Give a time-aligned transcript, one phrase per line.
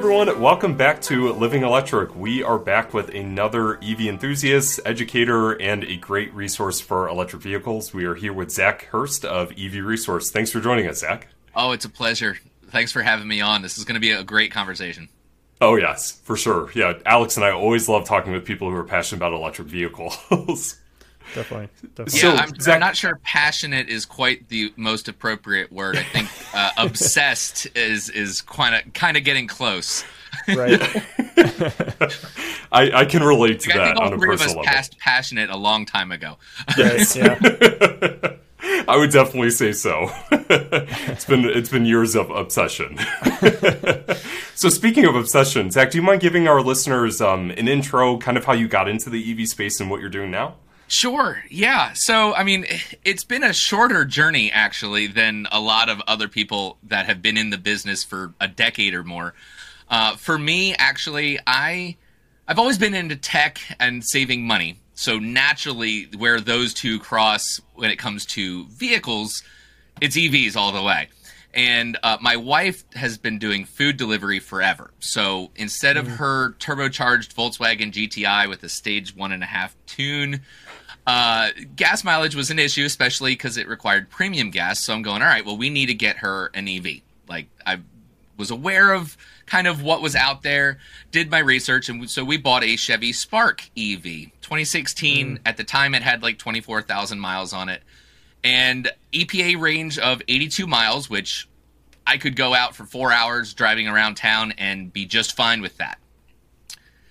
[0.00, 2.16] everyone, welcome back to Living Electric.
[2.16, 7.92] We are back with another EV enthusiast, educator, and a great resource for electric vehicles.
[7.92, 10.30] We are here with Zach Hurst of EV Resource.
[10.30, 11.28] Thanks for joining us, Zach.
[11.54, 12.38] Oh, it's a pleasure.
[12.68, 13.60] Thanks for having me on.
[13.60, 15.10] This is going to be a great conversation.
[15.60, 16.70] Oh, yes, for sure.
[16.74, 20.16] Yeah, Alex and I always love talking with people who are passionate about electric vehicles.
[21.34, 21.68] definitely.
[21.94, 22.20] definitely.
[22.20, 25.96] Yeah, so, I'm, Zach, I'm, not sure passionate is quite the most appropriate word.
[25.96, 30.04] I think uh, obsessed is is kind of kind of getting close.
[30.48, 30.80] Right.
[32.72, 34.40] I, I can relate to like, that I think all on a three personal of
[34.40, 34.62] us level.
[34.64, 36.36] passed passionate a long time ago.
[36.78, 37.16] Right.
[37.16, 38.36] Yeah.
[38.88, 40.10] I would definitely say so.
[40.30, 42.98] it's been it's been years of obsession.
[44.54, 48.36] so speaking of obsession, Zach, do you mind giving our listeners um, an intro, kind
[48.36, 50.56] of how you got into the EV space and what you're doing now?
[50.90, 51.40] Sure.
[51.48, 51.92] Yeah.
[51.92, 52.66] So, I mean,
[53.04, 57.36] it's been a shorter journey actually than a lot of other people that have been
[57.36, 59.32] in the business for a decade or more.
[59.88, 61.96] Uh, for me, actually, I
[62.48, 64.80] I've always been into tech and saving money.
[64.94, 69.44] So naturally, where those two cross when it comes to vehicles,
[70.00, 71.08] it's EVs all the way.
[71.54, 74.90] And uh, my wife has been doing food delivery forever.
[74.98, 80.42] So instead of her turbocharged Volkswagen GTI with a stage one and a half tune,
[81.10, 84.78] uh, gas mileage was an issue, especially because it required premium gas.
[84.78, 87.00] So I'm going, all right, well, we need to get her an EV.
[87.28, 87.80] Like I
[88.36, 90.78] was aware of kind of what was out there,
[91.10, 94.02] did my research, and so we bought a Chevy Spark EV,
[94.40, 95.38] 2016.
[95.38, 95.40] Mm.
[95.44, 97.82] At the time, it had like 24,000 miles on it,
[98.44, 101.48] and EPA range of 82 miles, which
[102.06, 105.76] I could go out for four hours driving around town and be just fine with
[105.78, 105.98] that.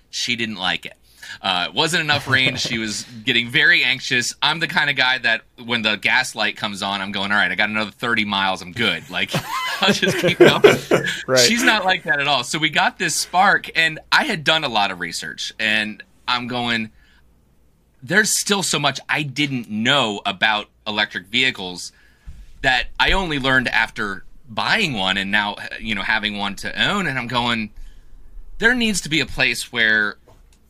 [0.10, 0.96] She didn't like it.
[1.42, 2.60] Uh, it wasn't enough range.
[2.60, 4.36] she was getting very anxious.
[4.42, 7.38] I'm the kind of guy that when the gas light comes on, I'm going, all
[7.38, 8.62] right, I got another 30 miles.
[8.62, 9.10] I'm good.
[9.10, 9.32] Like,
[9.82, 10.62] I'll just keep going.
[11.28, 11.40] Right.
[11.40, 12.44] She's not like that at all.
[12.44, 16.48] So we got this spark, and I had done a lot of research, and I'm
[16.48, 16.92] going,
[18.02, 21.92] there's still so much I didn't know about electric vehicles
[22.62, 27.08] that I only learned after buying one and now, you know, having one to own.
[27.08, 27.72] And I'm going,
[28.58, 30.18] there needs to be a place where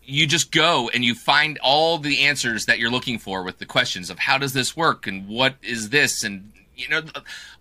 [0.10, 3.66] you just go and you find all the answers that you're looking for with the
[3.66, 7.02] questions of how does this work and what is this and you know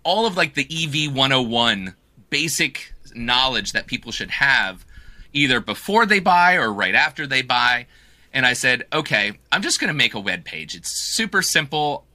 [0.03, 1.93] all of like the EV 101
[2.29, 4.85] basic knowledge that people should have
[5.31, 7.85] either before they buy or right after they buy.
[8.33, 10.75] And I said okay I'm just going to make a web page.
[10.75, 12.05] It's super simple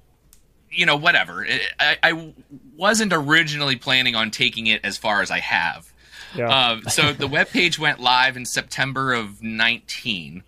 [0.70, 1.46] you know whatever.
[1.78, 2.32] I, I
[2.76, 5.93] wasn't originally planning on taking it as far as I have
[6.36, 6.48] Yeah.
[6.70, 10.42] um, so the web page went live in September of 19.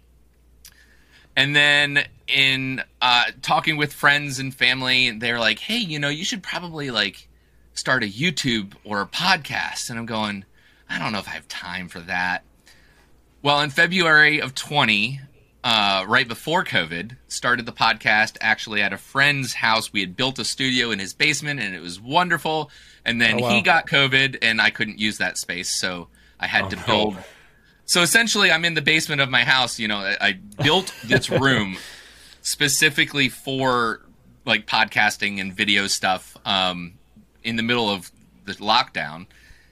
[1.37, 6.25] And then in uh, talking with friends and family, they're like, "Hey, you know, you
[6.25, 7.29] should probably like
[7.75, 10.45] start a YouTube or a podcast." And I'm going,
[10.89, 12.43] "I don't know if I have time for that."
[13.43, 15.21] Well, in February of 20,
[15.63, 19.93] uh, right before COVID, started the podcast actually at a friend's house.
[19.93, 22.71] We had built a studio in his basement, and it was wonderful.
[23.07, 23.51] And then Oh, wow.
[23.55, 26.09] he got COVID, and I couldn't use that space, so
[26.39, 26.83] I had Oh, to no.
[26.87, 27.17] build.
[27.87, 29.79] So essentially, I'm in the basement of my house.
[29.79, 31.77] You know, I, I built this room
[32.43, 34.01] specifically for
[34.45, 36.95] like podcasting and video stuff um,
[37.43, 38.11] in the middle of
[38.45, 39.27] the lockdown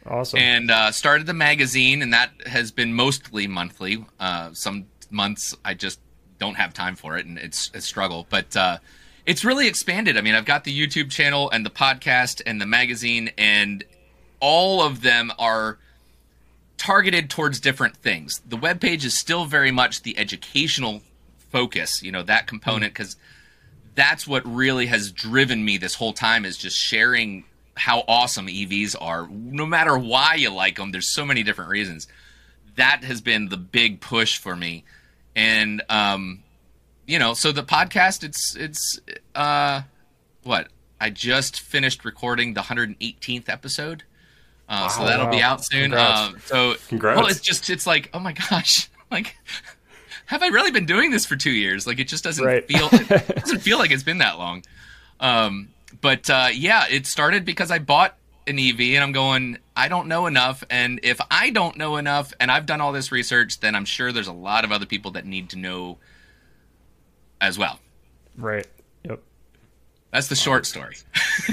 [0.07, 0.39] awesome.
[0.41, 4.05] and uh, started the magazine, and that has been mostly monthly.
[4.19, 6.01] Uh, some months I just
[6.39, 8.27] don't have time for it, and it's a struggle.
[8.31, 8.79] But uh,
[9.27, 10.17] it's really expanded.
[10.17, 13.85] I mean, I've got the YouTube channel and the podcast and the magazine, and
[14.41, 15.79] all of them are
[16.77, 18.41] targeted towards different things.
[18.47, 21.03] The webpage is still very much the educational
[21.51, 23.17] focus, you know, that component, because
[23.95, 27.45] that's what really has driven me this whole time is just sharing
[27.77, 29.27] how awesome EVs are.
[29.31, 32.07] No matter why you like them, there's so many different reasons.
[32.77, 34.85] That has been the big push for me.
[35.35, 36.44] And um
[37.07, 38.99] you know, so the podcast it's it's
[39.35, 39.83] uh
[40.43, 40.69] what?
[41.01, 44.05] I just finished recording the 118th episode.
[44.69, 45.93] Uh, so that'll be out soon.
[45.93, 47.19] Um, so Congrats.
[47.19, 49.37] well, it's just it's like oh my gosh, like
[50.27, 51.87] have I really been doing this for two years?
[51.87, 52.67] Like it just doesn't Right.
[52.67, 54.65] feel it doesn't feel like it's been that long.
[55.21, 55.69] Um,
[56.01, 58.17] but uh, yeah, it started because I bought
[58.47, 60.65] an EV and I'm going, I don't know enough.
[60.71, 64.13] And if I don't know enough and I've done all this research, then I'm sure
[64.13, 65.99] there's a lot of other people that need to know
[67.45, 67.79] as well.
[68.37, 68.67] right.
[69.05, 69.21] Yep.
[70.13, 70.97] That's the short story.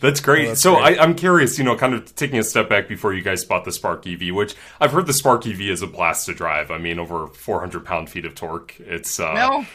[0.00, 0.46] That's great.
[0.46, 0.98] Oh, that's so great.
[0.98, 3.64] I, I'm curious, you know, kind of taking a step back before you guys bought
[3.64, 6.70] the Spark EV, which I've heard the Spark EV is a blast to drive.
[6.70, 8.78] I mean, over 400 pound feet of torque.
[8.80, 9.66] It's uh, Well,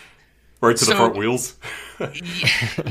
[0.59, 1.55] Right to the front wheels.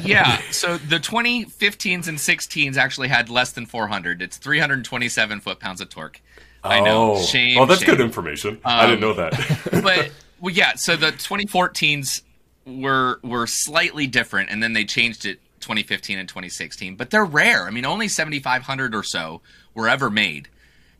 [0.02, 0.40] yeah.
[0.52, 4.22] So the 2015s and 16s actually had less than 400.
[4.22, 6.20] It's 327 foot pounds of torque.
[6.62, 7.14] I know.
[7.14, 7.22] Oh.
[7.22, 7.58] Shame.
[7.58, 7.90] Oh, that's shame.
[7.90, 8.60] good information.
[8.64, 9.80] I didn't know that.
[9.82, 10.74] but well, yeah.
[10.76, 12.22] So the 2014s
[12.66, 16.96] were were slightly different, and then they changed it 2015 and 2016.
[16.96, 17.66] But they're rare.
[17.66, 19.40] I mean, only 7,500 or so
[19.74, 20.48] were ever made,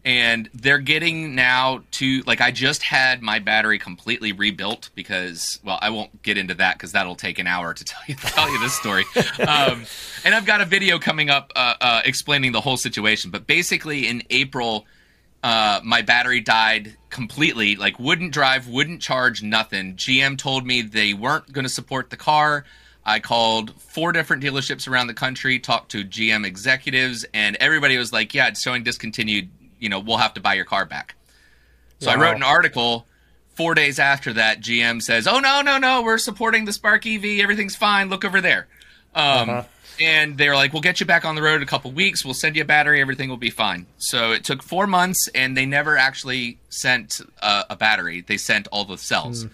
[0.05, 5.79] and they're getting now to like I just had my battery completely rebuilt because well,
[5.83, 8.61] I won't get into that because that'll take an hour to tell you tell you
[8.61, 9.05] this story.
[9.47, 9.85] um,
[10.25, 13.31] and I've got a video coming up uh, uh, explaining the whole situation.
[13.31, 14.87] But basically, in April
[15.43, 17.77] uh, my battery died completely.
[17.77, 19.95] Like wouldn't drive, wouldn't charge, nothing.
[19.97, 22.65] GM told me they weren't going to support the car.
[23.05, 28.13] I called four different dealerships around the country, talked to GM executives, and everybody was
[28.13, 29.49] like, "Yeah, it's showing discontinued.
[29.79, 31.15] You know, we'll have to buy your car back."
[32.01, 33.07] So I wrote an article.
[33.55, 37.41] Four days after that, GM says, "Oh no, no, no, we're supporting the Spark EV.
[37.41, 38.09] Everything's fine.
[38.11, 38.67] Look over there."
[39.15, 39.63] Um, Uh-huh.
[40.01, 42.25] And they were like, "We'll get you back on the road in a couple weeks.
[42.25, 43.01] We'll send you a battery.
[43.01, 47.65] Everything will be fine." So it took four months, and they never actually sent uh,
[47.71, 48.21] a battery.
[48.21, 49.49] They sent all the cells, Hmm.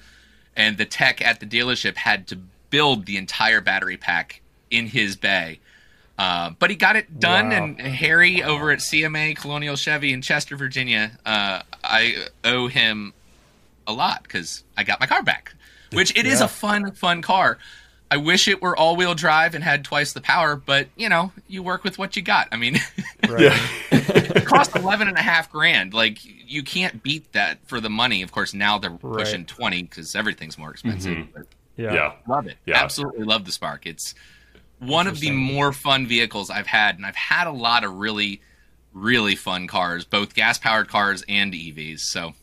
[0.56, 2.36] and the tech at the dealership had to
[2.70, 4.40] build the entire battery pack
[4.70, 5.60] in his bay.
[6.18, 7.64] Uh, but he got it done, Wow.
[7.64, 13.12] and Harry over at CMA Colonial Chevy in Chester, Virginia, uh, I owe him
[13.86, 15.52] a lot because I got my car back,
[15.92, 16.46] which it is Yeah.
[16.46, 17.58] a fun, fun car.
[18.12, 21.32] I wish it were all wheel drive and had twice the power, but you know,
[21.48, 22.46] you work with what you got.
[22.52, 22.74] I mean,
[23.28, 23.52] Right.
[23.90, 25.94] it cost 11 and a half grand.
[25.94, 28.20] Like you can't beat that for the money.
[28.20, 29.00] Of course, now they're Right.
[29.24, 31.16] pushing 20 because everything's more expensive.
[31.16, 31.30] Mm-hmm.
[31.34, 31.46] But
[31.78, 31.94] Yeah.
[31.94, 32.12] yeah.
[32.28, 32.58] love it.
[32.66, 32.82] Yeah.
[32.82, 33.86] Absolutely love the Spark.
[33.86, 34.14] It's
[34.78, 38.42] one of the more fun vehicles I've had, and I've had a lot of really,
[38.92, 42.00] really fun cars, both gas powered cars and EVs.
[42.00, 42.34] So,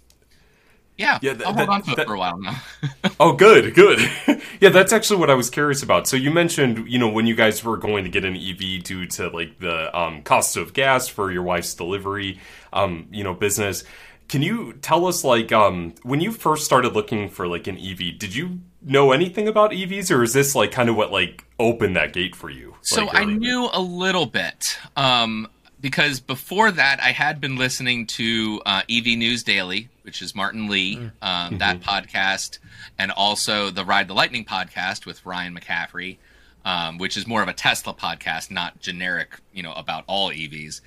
[1.00, 2.56] yeah, Yeah, that- I'll hold that- on to it that- for a while now.
[3.22, 4.00] Oh, good, good.
[4.62, 6.08] yeah, that's actually what I was curious about.
[6.08, 9.06] So you mentioned, you know, when you guys were going to get an EV due
[9.08, 12.40] to like the um, cost of gas for your wife's delivery,
[12.72, 13.84] um, you know, business.
[14.30, 18.20] Can you tell us, like, um, when you first started looking for like an EV,
[18.20, 21.96] did you know anything about EVs, or is this like kind of what like opened
[21.96, 22.76] that gate for you?
[22.82, 25.48] So like, I knew a little bit um,
[25.82, 30.68] because before that I had been listening to uh, EV News Daily, which is Martyn
[30.68, 32.60] Lee, uh, that podcast,
[32.98, 36.18] and also the Ride the Lightning podcast with Ryan McCaffrey,
[36.66, 40.82] um, which is more of a Tesla podcast, not generic, you know, about all EVs.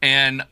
[0.00, 0.42] And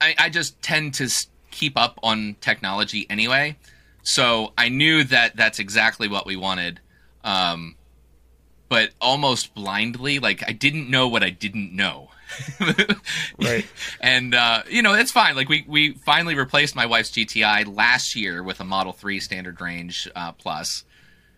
[0.00, 1.10] I, I just tend to
[1.50, 3.56] keep up on technology anyway,
[4.02, 6.80] so I knew that that's exactly what we wanted.
[7.24, 7.76] Um,
[8.72, 10.18] but almost blindly.
[10.18, 12.08] Like I didn't know what I didn't know.
[13.40, 13.66] Right.
[14.00, 15.36] And uh, you know, it's fine.
[15.36, 19.60] Like we we finally replaced my wife's GTI last year with a Model 3 standard
[19.60, 20.84] range uh, plus.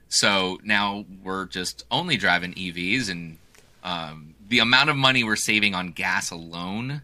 [0.08, 3.38] So now we're just only driving EVs and
[3.82, 7.02] um, the amount of money we're saving on gas alone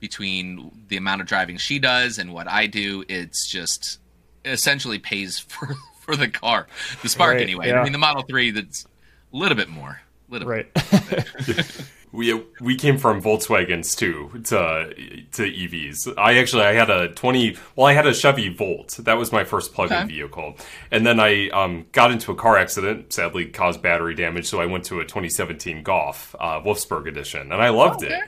[0.00, 3.98] between the amount of driving she does and what I do, it's just
[4.44, 6.66] essentially pays for for the car,
[7.02, 7.68] the Spark Right, anyway.
[7.68, 7.80] yeah.
[7.80, 8.84] I mean, the Model 3 that's
[9.32, 10.72] a little bit more, little bit.
[12.12, 14.92] We we came from Volkswagens too to
[15.32, 16.12] to EVs.
[16.18, 18.96] I actually I had a 20 well I had a Chevy Volt.
[19.00, 20.08] That was my first plug-in Okay.
[20.08, 20.56] vehicle.
[20.90, 24.66] And then I um, got into a car accident, sadly caused battery damage, so I
[24.66, 28.14] went to a 2017 Golf, uh, Wolfsburg edition, and I loved Okay.
[28.14, 28.22] it.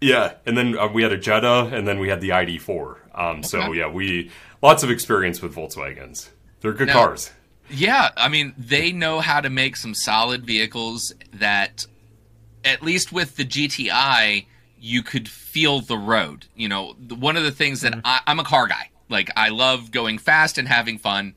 [0.00, 2.96] Yeah, and then uh, we had a Jetta, and then we had the ID4.
[3.14, 3.78] Um, So Okay.
[3.78, 4.30] yeah, we
[4.62, 6.28] lots of experience with Volkswagens.
[6.60, 7.32] They're good Now- cars.
[7.68, 11.86] Yeah, I mean, they know how to make some solid vehicles that,
[12.66, 14.44] at least with the GTI,
[14.78, 16.46] you could feel the road.
[16.54, 18.90] You know, one of the things that I, I'm a car guy.
[19.08, 21.34] Like, I love going fast and having fun.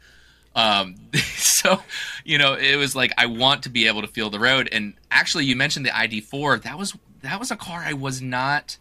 [0.55, 0.95] Um,
[1.36, 1.81] so,
[2.25, 4.67] you know, it was like I want to be able to feel the road.
[4.71, 6.63] And actually, you mentioned the ID4.
[6.63, 8.77] That was that was a car I was not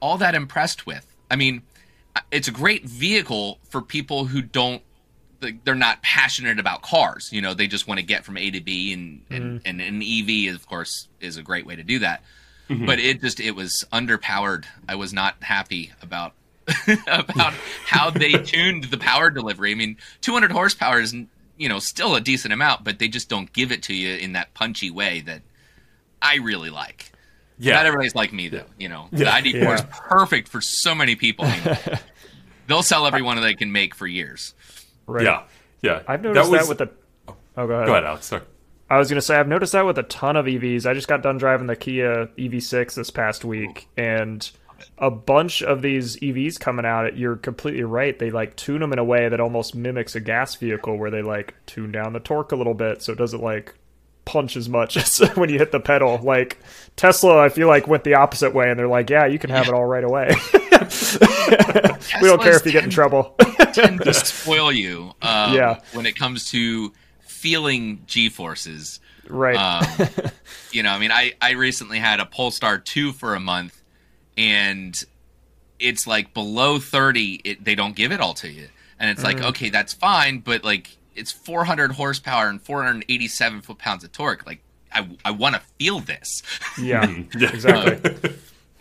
[0.00, 1.06] all that impressed with.
[1.30, 1.62] I mean,
[2.30, 4.82] it's a great vehicle for people who don't
[5.64, 7.30] they're not passionate about cars.
[7.32, 9.66] You know, they just want to get from A to B, and and, mm-hmm.
[9.66, 12.22] and an EV, of course, is a great way to do that.
[12.68, 12.86] Mm-hmm.
[12.86, 14.64] But it just it was underpowered.
[14.88, 16.32] I was not happy about
[17.06, 17.52] about
[17.84, 19.72] how they tuned the power delivery.
[19.72, 21.14] I mean, 200 horsepower is
[21.56, 24.32] you know still a decent amount, but they just don't give it to you in
[24.32, 25.42] that punchy way that
[26.22, 27.12] I really like.
[27.58, 28.66] Yeah, Not everybody's like me though.
[28.78, 29.40] You know, Yeah.
[29.40, 31.44] the ID4 is perfect for so many people.
[31.44, 31.98] I mean,
[32.66, 34.54] they'll sell every one they can make for years.
[35.06, 35.24] Right.
[35.24, 35.42] yeah,
[35.82, 36.02] yeah.
[36.06, 36.90] I've noticed that, was, with the.
[37.28, 37.86] Oh, oh go ahead.
[37.86, 38.26] Go ahead, Alex.
[38.26, 38.42] Sorry.
[38.90, 40.86] I was gonna say I've noticed that with a ton of EVs.
[40.86, 44.48] I just got done driving the Kia EV6 this past week, and
[44.98, 48.18] a bunch of these EVs coming out, you're completely right.
[48.18, 51.22] They like tune them in a way that almost mimics a gas vehicle, where they
[51.22, 53.74] like tune down the torque a little bit so it doesn't like
[54.24, 56.18] punch as much as when you hit the pedal.
[56.22, 56.58] Like
[56.96, 59.68] Tesla, I feel like went the opposite way, and they're like, "Yeah, you can have
[59.68, 60.34] it all right away.
[62.20, 63.34] we don't care if you get in trouble."
[63.72, 65.80] tend to spoil you um, Yeah.
[65.92, 66.92] when it comes to
[67.26, 69.00] feeling G forces.
[69.28, 69.56] right.
[69.56, 70.08] Um,
[70.72, 73.80] you know, I mean, I, I recently had a Polestar 2 for a month,
[74.36, 75.02] and
[75.80, 78.68] it's like below 30, it, they don't give it all to you.
[79.00, 84.04] And it's like, okay, that's fine, but like, it's 400 horsepower and 487 foot pounds
[84.04, 84.46] of torque.
[84.46, 84.60] Like,
[84.92, 86.42] I, I want to feel this.
[86.80, 87.04] yeah.
[87.36, 87.48] Yeah.
[87.50, 88.34] Exactly.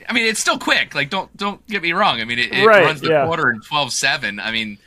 [0.10, 0.93] I mean, it's still quick.
[0.95, 2.19] Like, don't don't get me wrong.
[2.22, 3.25] I mean, it, it Right, runs the yeah.
[3.25, 4.39] quarter in twelve seven.
[4.39, 4.77] I mean,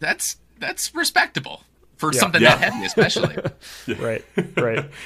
[0.00, 1.62] that's that's respectable
[1.96, 2.20] for Yeah.
[2.20, 2.56] something Yeah.
[2.56, 3.36] that heavy, especially.
[3.98, 4.24] right.
[4.56, 4.84] Right.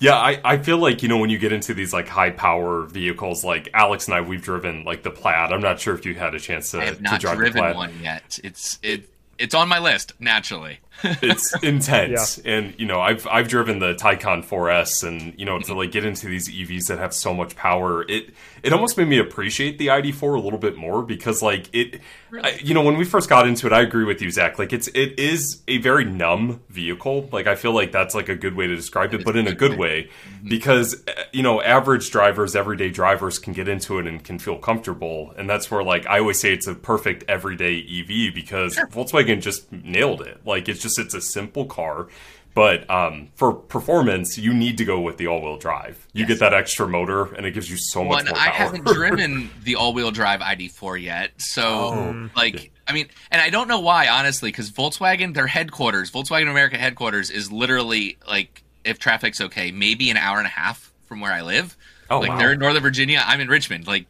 [0.00, 2.82] Yeah, I, I feel like, you know, when you get into these like high power
[2.82, 5.50] vehicles, like Alex and I, we've driven like the Plaid.
[5.52, 7.44] I'm not sure if you had a chance to, I have to not drive the
[7.44, 7.76] driven Plaid.
[7.76, 8.38] one yet.
[8.44, 10.80] It's it it's on my list naturally.
[11.02, 12.38] It's intense.
[12.38, 16.04] And, you know, I've I've driven the Taycan 4S and, you know, to like get
[16.04, 18.30] into these EVs that have so much power, it
[18.62, 22.00] it almost made me appreciate the ID4 a little bit more because like it
[22.42, 24.58] I, you know, when we first got into it, I agree with you, Zach.
[24.58, 27.28] Like it's it is a very numb vehicle.
[27.30, 29.54] Like I feel like that's like a good way to describe it, but in a
[29.54, 30.10] good way,
[30.42, 34.58] because uh, you know, average drivers, everyday drivers can get into it and can feel
[34.58, 39.40] comfortable, and that's where like I always say it's a perfect everyday EV because Volkswagen
[39.40, 40.40] just nailed it.
[40.44, 42.06] Like it's just it's a simple car.
[42.54, 46.06] But um, for performance, you need to go with the all-wheel drive.
[46.12, 48.54] You get that extra motor, and it gives you so Well, much more I power.
[48.54, 52.30] haven't driven the all-wheel drive ID4 yet, so Oh.
[52.36, 56.78] like, I mean, and I don't know why, honestly, because Volkswagen, their headquarters, Volkswagen America
[56.78, 61.32] headquarters, is literally like, if traffic's okay, maybe an hour and a half from where
[61.32, 61.76] I live.
[62.08, 62.38] Oh, like wow.
[62.38, 63.88] they're in Northern Virginia, I'm in Richmond.
[63.88, 64.06] Like,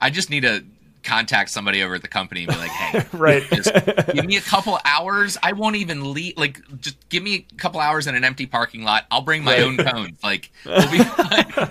[0.00, 0.64] I just need to
[1.04, 3.42] contact somebody over at the company and be like, hey, Right.
[3.52, 3.72] just
[4.14, 5.36] give me a couple hours.
[5.42, 6.36] I won't even leave.
[6.36, 9.04] Like, just give me a couple hours in an empty parking lot.
[9.10, 10.18] I'll bring my own cones.
[10.24, 11.68] Like, we'll be fine.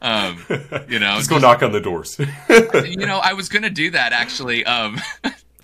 [0.00, 0.44] um,
[0.88, 2.18] you know, Just go knock on the doors.
[2.18, 5.00] you know, I was gonna do that actually, um,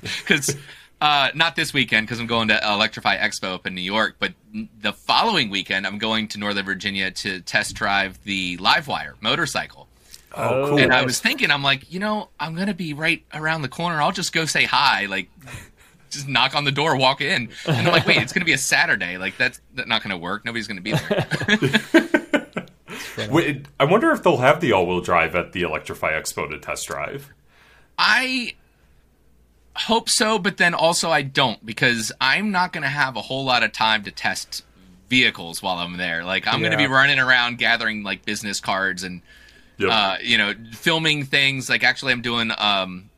[0.00, 0.56] because
[1.00, 4.32] uh, not this weekend because I'm going to Electrify Expo up in New York, but
[4.80, 9.88] the following weekend I'm going to Northern Virginia to test drive the Livewire motorcycle.
[10.36, 10.78] Oh, oh, cool.
[10.78, 14.00] And I was thinking, I'm like, you know, I'm gonna be right around the corner.
[14.00, 15.28] I'll just go say hi, like.
[16.10, 18.58] Just knock on the door, walk in, and I'm like, "Wait, it's gonna be a
[18.58, 19.18] Saturday.
[19.18, 20.44] Like that's that's not gonna work.
[20.44, 21.26] Nobody's gonna be there."
[23.30, 26.86] Wait, I wonder if they'll have the all-wheel drive at the Electrify Expo to test
[26.86, 27.32] drive.
[27.98, 28.54] I
[29.76, 33.44] hope so, but then also I don't because I'm not going to have a whole
[33.44, 34.64] lot of time to test
[35.08, 36.24] vehicles while I'm there.
[36.24, 39.22] Like I'm going to be running around gathering like business cards and
[39.78, 39.90] Yep.
[39.90, 41.68] uh, you know filming things.
[41.68, 43.10] Like actually, I'm doing um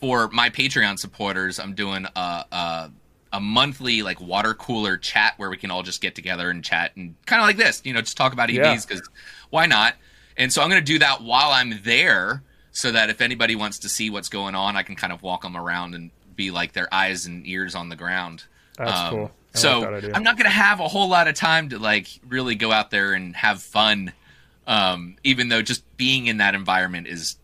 [0.00, 2.44] for my Patreon supporters, I'm doing a.
[2.52, 2.90] a
[3.34, 6.94] a monthly like water cooler chat where we can all just get together and chat
[6.96, 9.08] and kind of like this, you know, just talk about EVs because
[9.48, 9.94] why not?
[10.36, 12.42] And so I'm going to do that while I'm there,
[12.72, 15.40] so that if anybody wants to see what's going on, I can kind of walk
[15.44, 18.44] them around and be like their eyes and ears on the ground.
[18.76, 19.30] That's Um, cool.
[19.54, 20.04] I so like.
[20.14, 22.90] I'm not going to have a whole lot of time to like really go out
[22.90, 24.12] there and have fun,
[24.66, 27.36] um, even though just being in that environment is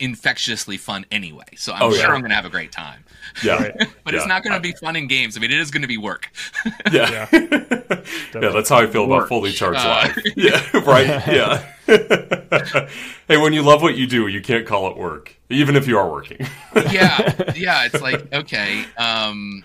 [0.00, 1.44] infectiously fun anyway.
[1.56, 2.06] So I'm Oh, sure yeah.
[2.14, 3.04] I'm going to have a great time.
[3.44, 3.62] yeah.
[3.62, 3.88] Right.
[4.04, 5.36] But it's not going to be fun in games.
[5.36, 6.30] I mean, it is going to be work.
[6.92, 7.28] Yeah.
[7.32, 7.82] Yeah.
[8.34, 10.18] Yeah, that's how I feel about fully charged Uh, live.
[10.36, 11.06] Yeah, right.
[11.26, 11.64] Yeah.
[13.28, 15.98] hey, when you love what you do, you can't call it work, even if you
[15.98, 16.38] are working.
[16.90, 17.86] yeah, yeah.
[17.86, 19.64] It's like okay, um,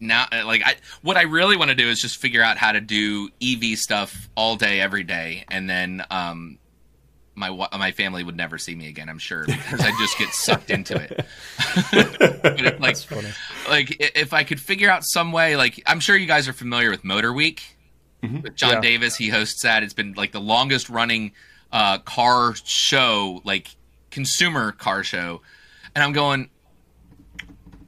[0.00, 2.80] now like I what I really want to do is just figure out how to
[2.80, 6.58] do EV stuff all day, every day, and then um,
[7.34, 9.08] my my family would never see me again.
[9.08, 11.24] I'm sure because I just get sucked into it.
[11.92, 12.96] it's like
[13.68, 16.90] like if I could figure out some way, like I'm sure you guys are familiar
[16.90, 17.76] with Motor Week.
[18.22, 18.80] With John Yeah.
[18.82, 19.82] Davis, he hosts that.
[19.82, 21.32] It's been like the longest running
[21.72, 23.74] uh, car show, like
[24.10, 25.40] consumer car show.
[25.94, 26.50] And I'm going,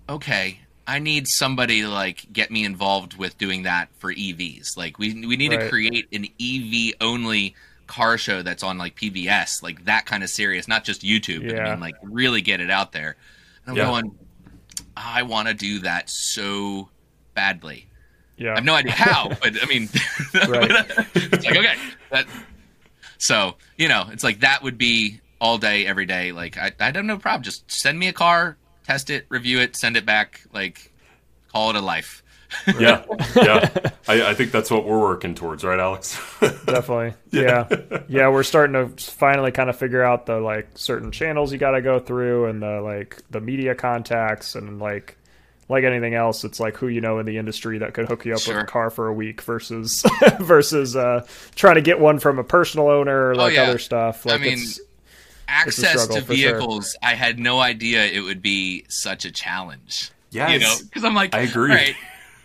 [0.08, 4.76] okay, I need somebody to like get me involved with doing that for EVs.
[4.76, 7.54] Like we we need to create an EV only
[7.86, 11.46] car show that's on like PBS, like that kind of serious, not just YouTube.
[11.46, 13.16] But I mean, like really get it out there.
[13.66, 13.90] And I'm Yeah.
[13.90, 14.14] going,
[14.96, 16.88] I want to do that so
[17.34, 17.86] badly.
[18.36, 18.52] Yeah.
[18.52, 19.88] I have no idea how, but I mean,
[20.48, 20.70] Right.
[21.14, 21.74] it's like okay,
[22.10, 22.26] that.
[23.18, 26.32] So you know, it's like that would be all day, every day.
[26.32, 27.42] Like I, I have no problem.
[27.42, 30.42] Just send me a car, test it, review it, send it back.
[30.52, 30.92] Like
[31.52, 32.22] call it a life.
[32.78, 33.70] yeah, yeah.
[34.06, 36.20] I, I, think that's what we're working towards, right, Alex?
[36.40, 37.14] Definitely.
[37.30, 37.66] Yeah.
[37.70, 38.02] yeah.
[38.08, 41.70] yeah, We're starting to finally kind of figure out the like certain channels you got
[41.70, 45.16] to go through and the like the media contacts and like
[45.72, 48.34] like anything else, it's like who you know in the industry that could hook you
[48.34, 48.56] up sure.
[48.56, 50.04] with a car for a week versus
[50.40, 53.62] versus uh, trying to get one from a personal owner or oh, like oh, yeah.
[53.62, 54.26] other stuff.
[54.26, 54.58] Like I mean,
[55.52, 57.10] access to vehicles, sure.
[57.10, 60.10] I had no idea it would be such a challenge.
[60.30, 61.70] Yeah, you know, because I'm like, I agree.
[61.70, 61.96] Right,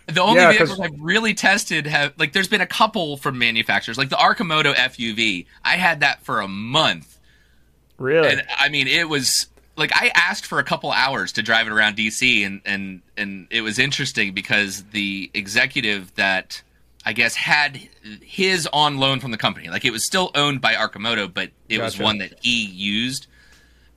[0.06, 3.98] the only yeah, vehicles I've really tested have like there's been a couple from manufacturers,
[3.98, 5.46] like the Arcimoto FUV.
[5.64, 7.18] I had that for a month.
[7.98, 8.28] Really?
[8.28, 11.72] And I mean, it was like I asked for a couple hours to drive it
[11.72, 16.62] around DC, and and and it was interesting because the executive that
[17.08, 17.80] I guess had
[18.20, 21.78] his on loan from the company, like it was still owned by Arcimoto, but it
[21.78, 21.82] gotcha.
[21.82, 23.28] was one that he used,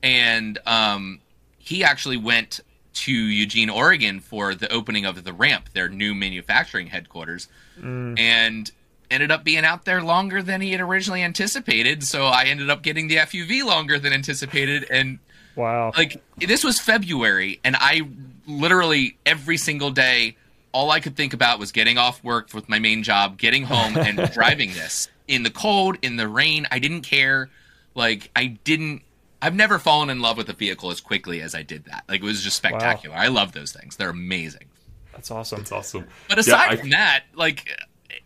[0.02, 1.20] and um,
[1.58, 2.62] he actually went
[2.94, 8.18] to Eugene, Oregon for the opening of the ramp, their new manufacturing headquarters, mm.
[8.18, 8.72] and
[9.10, 12.06] ended up being out there longer than he had originally anticipated.
[12.06, 15.20] So I ended up getting the FUV longer than anticipated, and
[15.58, 15.92] Wow.
[15.98, 18.04] Like this was February and I
[18.48, 20.38] literally every single day
[20.72, 23.98] all I could think about was getting off work with my main job, getting home
[23.98, 26.68] and driving this in the cold, in the rain.
[26.72, 27.50] I didn't care.
[27.96, 29.04] Like I didn't
[29.42, 32.04] I've never fallen in love with a vehicle as quickly as I did that.
[32.08, 33.16] Like it was just spectacular.
[33.16, 33.24] Wow.
[33.24, 33.96] I love those things.
[33.96, 34.66] They're amazing.
[35.14, 35.60] That's awesome.
[35.60, 36.08] That's awesome.
[36.30, 36.76] But aside yeah, I...
[36.76, 37.68] from that, like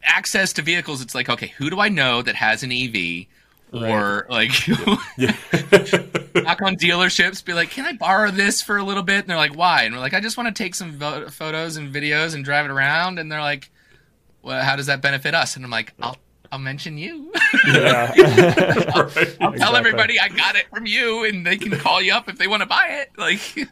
[0.03, 3.27] access to vehicles, it's like, okay, who do I know that has an EV?
[3.75, 3.91] Right.
[3.91, 4.67] Or like
[5.17, 5.35] yeah.
[6.35, 9.37] knock on dealerships, be like, "Can I borrow this for a little bit?" And they're
[9.37, 12.35] like, "Why?" And we're like, "I just want to take some vo- photos and videos
[12.35, 13.69] and drive it around." And they're like,
[14.41, 16.15] "Well, how does that benefit us?" And I'm like, "I'll
[16.51, 17.33] I'll mention you.
[17.67, 18.13] Yeah.
[18.95, 19.59] I'll, I'll exactly.
[19.59, 22.47] tell everybody I got it from you, and they can call you up if they
[22.47, 23.11] want to buy it.
[23.17, 23.65] Like yeah.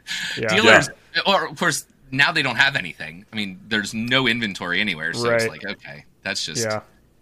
[0.50, 1.22] dealers, yeah.
[1.25, 3.25] or of course now they don't have anything.
[3.31, 5.41] I mean, there's no inventory anywhere, so right.
[5.41, 6.81] it's like okay, that's just yeah.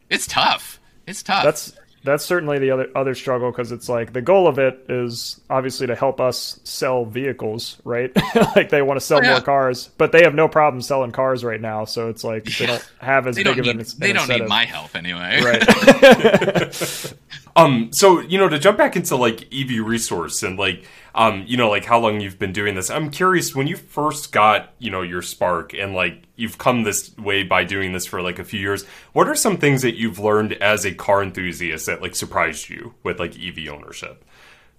[0.10, 0.80] It's tough.
[1.06, 1.44] It's tough.
[1.44, 1.74] That's
[2.04, 5.88] that's certainly the other other struggle because it's like the goal of it is obviously
[5.88, 8.12] to help us sell vehicles, right?
[8.56, 9.32] like they want to sell oh, yeah.
[9.34, 11.86] more cars, but they have no problem selling cars right now.
[11.86, 12.54] So it's like yeah.
[12.60, 13.86] they don't have as they big of need, an.
[14.00, 17.14] They don't need my help anyway, right?
[17.56, 17.92] um.
[17.94, 21.70] So you know, to jump back into like EV resource and like um, you know,
[21.70, 22.90] like how long you've been doing this.
[22.90, 27.16] I'm curious when you first got, you know, your spark and like you've come this
[27.18, 28.86] way by doing this for like a few years.
[29.14, 32.94] What are some things that you've learned as a car enthusiast that like surprised you
[33.04, 34.24] with like EV ownership?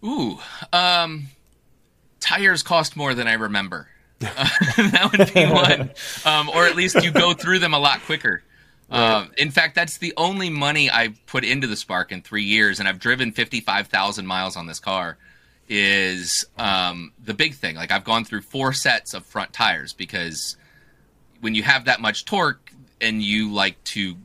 [0.05, 0.38] Ooh,
[0.73, 1.29] um,
[2.21, 3.88] tires cost more than I remember.
[4.21, 4.27] Uh,
[4.77, 5.90] that would be one,
[6.25, 8.42] um, or at least you go through them a lot quicker.
[8.90, 12.79] Uh, in fact, that's the only money I've put into the Spark in three years,
[12.79, 15.16] and I've driven fifty-five thousand miles on this car
[15.68, 17.77] is um, the big thing.
[17.77, 20.57] Like I've gone through four sets of front tires because
[21.40, 24.16] when you have that much torque and you like to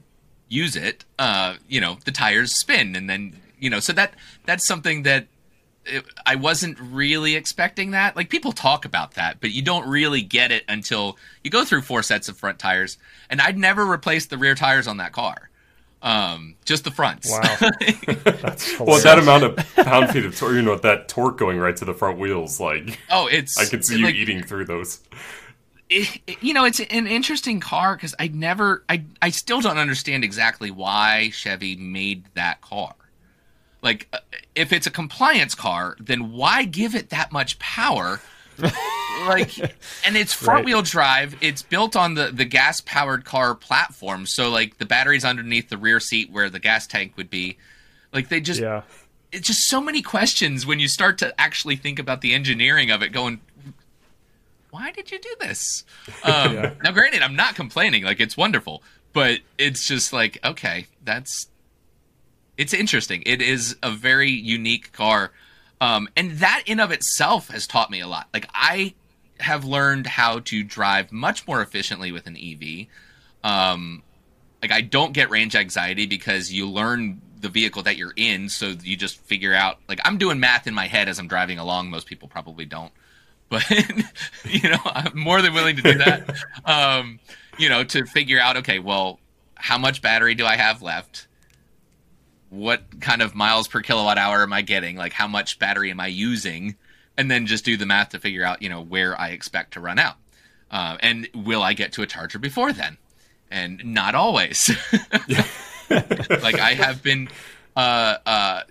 [0.49, 4.13] use it, uh, you know, the tires spin, and then you know, so that
[4.45, 5.27] that's something that
[5.85, 8.15] it, I wasn't really expecting that.
[8.15, 11.81] Like people talk about that, but you don't really get it until you go through
[11.81, 12.97] four sets of front tires.
[13.29, 15.46] And I'd never replaced the rear tires on that car.
[16.07, 17.29] Um, just the fronts.
[17.29, 17.41] Wow.
[18.79, 21.83] well, that amount of pound feet of torque, you know, that torque going right to
[21.83, 25.01] the front wheels, like oh, it's I can see like, you eating through those.
[25.89, 29.77] It, it, you know, it's an interesting car because I never, I, I still don't
[29.77, 32.95] understand exactly why Chevy made that car.
[33.81, 34.19] Like, uh,
[34.55, 38.21] if it's a compliance car, then why give it that much power?
[39.25, 39.57] Like
[40.05, 41.35] and it's front wheel drive.
[41.41, 44.25] It's built on the the gas powered car platform.
[44.25, 47.57] So like the battery's underneath the rear seat where the gas tank would be.
[48.13, 48.83] Like they just yeah.
[49.31, 53.01] it's just so many questions when you start to actually think about the engineering of
[53.01, 53.41] it going
[54.69, 55.83] why did you do this?
[56.23, 56.73] Um, yeah.
[56.83, 58.03] now granted i'm not complaining.
[58.03, 58.83] Like it's wonderful.
[59.13, 61.47] But it's just like okay that's
[62.57, 63.23] it's interesting.
[63.25, 65.31] It is a very unique car.
[65.79, 68.27] Um, and that in of itself has taught me a lot.
[68.33, 68.95] Like I
[69.39, 72.87] have learned how to drive much more efficiently with an EV.
[73.43, 74.03] Um,
[74.61, 78.73] like I don't get range anxiety because you learn the vehicle that you're in, so
[78.81, 79.79] you just figure out.
[79.87, 81.89] Like I'm doing math in my head as I'm driving along.
[81.89, 82.91] Most people probably don't,
[83.49, 83.69] but
[84.45, 86.35] you know I'm more than willing to do that.
[86.65, 87.19] um,
[87.57, 88.57] you know, to figure out.
[88.57, 89.19] Okay, well,
[89.55, 91.27] how much battery do I have left?
[92.49, 94.95] what kind of miles per kilowatt hour am I getting?
[94.95, 96.75] Like how much battery am I using?
[97.17, 99.79] And then just do the math to figure out, you know, where I expect to
[99.79, 100.15] run out.
[100.69, 102.97] Uh, and will I get to a charger before then?
[103.49, 104.69] And not always.
[105.89, 107.29] like I have been,
[107.75, 108.61] uh, uh,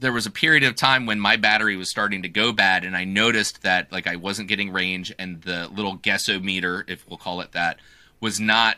[0.00, 2.96] there was a period of time when my battery was starting to go bad, and
[2.96, 7.40] I noticed that like I wasn't getting range, and the little guessometer, if we'll call
[7.40, 7.78] it that,
[8.20, 8.76] was not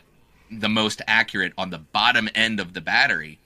[0.51, 3.39] the most accurate on the bottom end of the battery.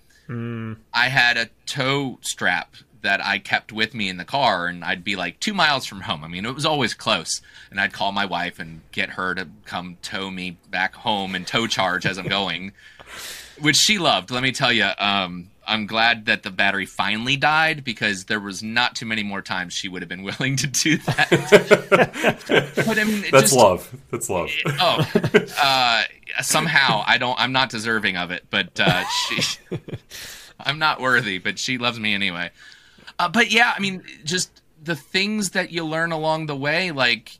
[0.94, 5.04] I had a tow strap that I kept with me in the car, and I'd
[5.04, 6.24] be like two miles from home.
[6.24, 7.42] I mean, it was always close,
[7.72, 11.48] and I'd call my wife and get her to come tow me back home and
[11.48, 12.74] tow charge as I'm going,
[13.62, 14.32] which she loved.
[14.32, 18.62] Let me tell you, um, I'm glad that the battery finally died because there was
[18.62, 21.28] not too many more times she would have been willing to do that.
[22.88, 23.96] but I mean, That's just, love.
[24.12, 24.50] That's love.
[24.80, 25.08] oh
[25.62, 26.04] uh,
[26.42, 29.58] somehow i don't i'm not deserving of it but uh, she
[30.60, 32.50] i'm not worthy but she loves me anyway
[33.20, 37.40] uh, but yeah i mean just the things that you learn along the way like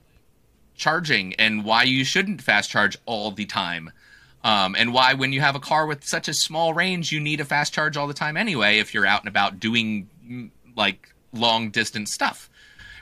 [0.76, 3.92] charging and why you shouldn't fast charge all the time.
[4.44, 7.40] Um, and why when you have a car with such a small range you need
[7.40, 11.14] a fast charge all the time anyway if you're out and about doing mm, like
[11.34, 12.50] long distance stuff.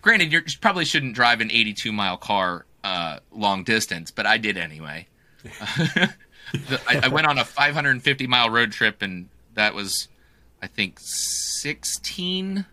[0.01, 4.57] Granted you probably shouldn't drive an 82 mile car uh, long distance but i did
[4.57, 5.07] anyway.
[6.53, 10.07] The- I, I went on a 550 mile road trip, and that was,
[10.63, 12.65] I think, 16,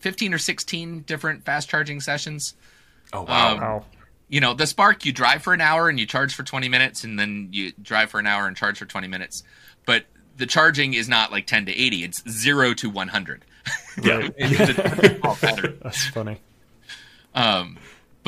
[0.00, 2.54] 15 or 16 different fast charging sessions.
[3.12, 3.52] Oh wow.
[3.54, 3.84] Um, Wow.
[4.30, 7.02] You know, the Spark, you drive for an hour and you charge for 20 minutes,
[7.04, 9.42] and then you drive for an hour and charge for 20 minutes.
[9.86, 10.04] But
[10.36, 13.44] the charging is not like 10 to 80, it's 0 to 100.
[14.02, 14.28] yeah.
[14.36, 15.78] It's a small battery.
[15.82, 16.36] That's funny.
[17.34, 17.78] Um,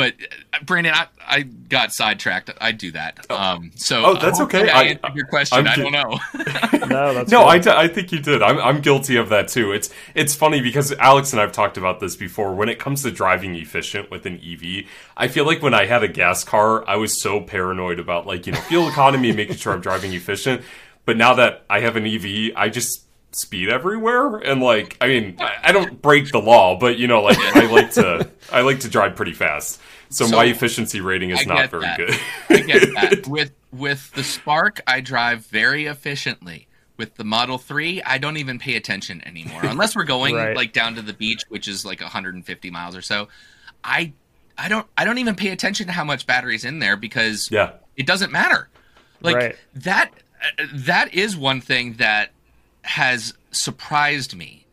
[0.01, 0.15] but
[0.55, 2.51] uh, Brandon, I, I got sidetracked.
[2.61, 3.31] I do that.
[3.31, 4.73] Um, so Oh, that's hopefully okay.
[4.73, 5.59] I, I- answered your question.
[5.59, 6.19] I'm I don't know.
[6.91, 7.49] No, that's No, good.
[7.49, 8.43] I, t- I think you did.
[8.43, 9.71] I'm, I'm guilty of that too.
[9.73, 12.53] It's it's funny because Alex and I've talked about this before.
[12.55, 14.87] When it comes to driving efficient with an EV,
[15.17, 18.47] I feel like when I had a gas car, I was so paranoid about like
[18.47, 20.63] you know fuel economy and making sure I'm driving efficient.
[21.05, 25.37] But now that I have an EV, I just speed everywhere and like I mean
[25.39, 28.81] I, I don't break the law, but you know like I like to I like
[28.81, 29.81] to drive pretty fast.
[30.09, 31.97] So, So, my efficiency rating is I not very that.
[31.97, 32.19] good.
[32.49, 33.27] I get that.
[33.29, 36.67] With with the Spark, I drive very efficiently.
[36.97, 39.61] With the Model 3, I don't even pay attention anymore.
[39.65, 40.57] Unless we're going Right.
[40.57, 43.29] like down to the beach, which is like 150 miles or so.
[43.85, 44.13] I
[44.59, 47.75] I don't I don't even pay attention to how much battery's in there because yeah.
[47.97, 48.69] it doesn't matter.
[49.23, 49.57] Like Right.
[49.77, 50.11] that
[50.59, 52.33] uh, that is one thing that
[52.83, 54.67] has surprised me.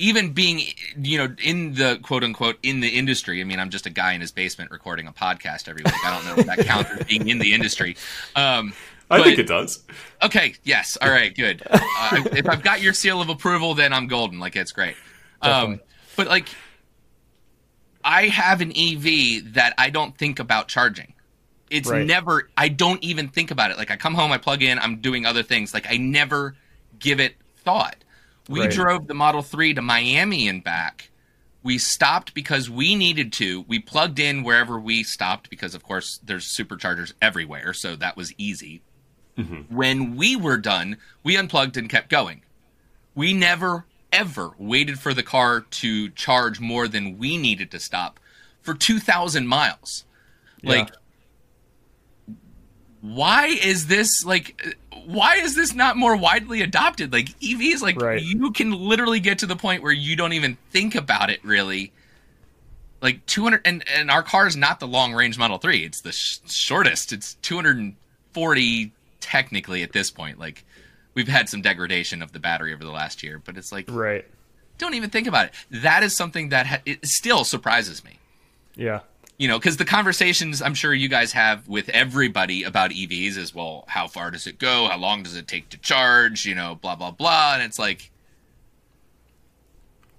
[0.00, 0.60] Even being
[1.02, 3.40] you know in the quote unquote in the industry.
[3.40, 6.04] I mean, I'm just a guy in his basement recording a podcast every week.
[6.04, 7.96] I don't know if that counts as being in the industry.
[8.36, 8.72] Um
[9.10, 9.82] I but- think it does.
[10.22, 10.96] Okay, yes.
[11.00, 11.62] All right, good.
[11.68, 14.38] Uh, if I've got your seal of approval, then I'm golden.
[14.38, 14.94] Like it's great.
[15.42, 15.80] Um,
[16.14, 16.48] but like,
[18.04, 21.14] I have an EV that I don't think about charging.
[21.70, 22.06] It's Right.
[22.06, 22.48] never.
[22.56, 23.76] I don't even think about it.
[23.78, 25.74] Like I come home, I plug in, I'm doing other things.
[25.74, 26.54] Like I never
[26.98, 28.04] give it thought.
[28.48, 28.70] We Right.
[28.70, 31.10] drove the Model Three to Miami and back.
[31.62, 33.62] We stopped because we needed to.
[33.68, 38.32] We plugged in wherever we stopped because, of course, there's superchargers everywhere, so that was
[38.38, 38.80] easy.
[39.36, 39.74] Mm-hmm.
[39.74, 42.42] When we were done, we unplugged and kept going.
[43.14, 48.18] We never, ever waited for the car to charge more than we needed to stop
[48.62, 50.04] for 2,000 miles.
[50.62, 50.90] Like,
[53.00, 57.12] why is this like why is this not more widely adopted?
[57.12, 58.22] Like evs like Right.
[58.22, 61.92] you can literally get to the point where you don't even think about it really.
[63.00, 66.12] Like 200 and, and our car is not the long range model 3 it's the
[66.12, 67.12] sh- shortest.
[67.12, 70.38] It's 240 technically at this point.
[70.38, 70.64] Like
[71.14, 74.24] we've had some degradation of the battery over the last year but it's like Right.
[74.78, 75.52] don't even think about it.
[75.82, 78.18] That is something that ha- it still surprises me.
[78.74, 79.00] Yeah.
[79.38, 83.54] You know, because the conversations I'm sure you guys have with everybody about EVs is,
[83.54, 84.88] well, how far does it go?
[84.88, 86.44] How long does it take to charge?
[86.44, 88.10] You know, blah blah blah, and it's like,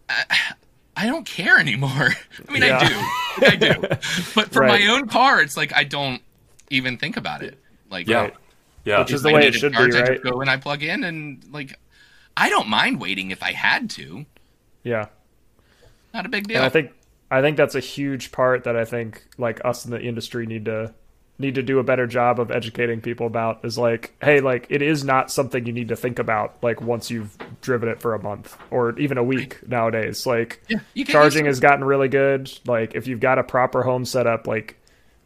[0.09, 0.23] I,
[0.95, 1.89] I don't care anymore.
[2.47, 2.79] I mean, Yeah.
[2.79, 3.81] I do, I do,
[4.35, 4.81] but for Right.
[4.81, 6.21] my own car, it's like I don't
[6.69, 7.57] even think about it.
[7.89, 8.21] Like, Yeah.
[8.21, 8.33] Right.
[8.85, 8.99] Yeah.
[8.99, 10.11] Which is the I way need it to should be, charge, I right?
[10.13, 11.77] just go and I plug in, and like,
[12.37, 14.25] I don't mind waiting if I had to.
[14.83, 15.07] Yeah.
[16.13, 16.57] Not a big deal.
[16.57, 16.91] And I think
[17.31, 20.65] I think that's a huge part that I think like us in the industry need
[20.65, 20.93] to
[21.39, 24.81] need to do a better job of educating people about is like, hey, like it
[24.81, 28.21] is not something you need to think about like once you've driven it for a
[28.21, 30.25] month or even a week nowadays.
[30.25, 32.51] Like Yeah, charging has gotten really good.
[32.65, 34.75] Like if you've got a proper home setup, like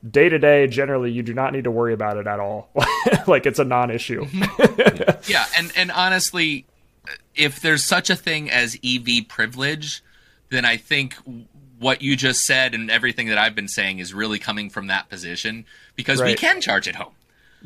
[0.10, 2.70] day to day, generally you do not need to worry about it at all.
[3.28, 4.26] like it's a non-issue.
[4.26, 5.10] Mm-hmm.
[5.32, 6.66] Yeah, and and honestly,
[7.34, 10.04] if there's such a thing as EV privilege,
[10.50, 11.16] then I think
[11.84, 15.10] what you just said and everything that I've been saying is really coming from that
[15.10, 15.66] position
[15.96, 17.14] because we can charge at home.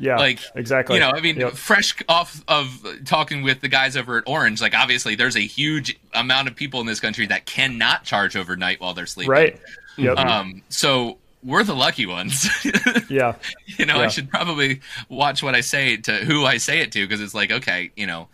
[0.00, 0.94] Yeah, Like exactly.
[0.94, 1.54] You know, I mean, Yep.
[1.54, 5.98] fresh off of talking with the guys over at Orange, like obviously there's a huge
[6.14, 9.30] amount of people in this country that cannot charge overnight while they're sleeping.
[9.32, 9.60] right.
[9.96, 10.16] Yep.
[10.18, 12.48] Um, so we're the lucky ones.
[13.08, 13.34] Yeah.
[13.66, 17.04] you know, I should probably watch what I say to who I say it to
[17.04, 18.28] because it's like, okay, you know,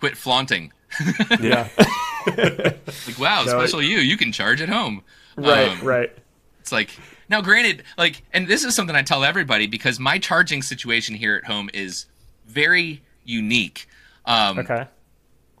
[0.00, 0.72] quit flaunting.
[1.40, 1.68] Yeah.
[2.26, 5.02] Like, wow, No, special you, you can charge at home.
[5.36, 5.68] Right.
[5.68, 6.16] Um, right.
[6.60, 6.90] It's like
[7.28, 11.36] now, granted, like, and this is something I tell everybody because my charging situation here
[11.36, 12.06] at home is
[12.46, 13.88] very unique.
[14.24, 14.86] Um, Okay.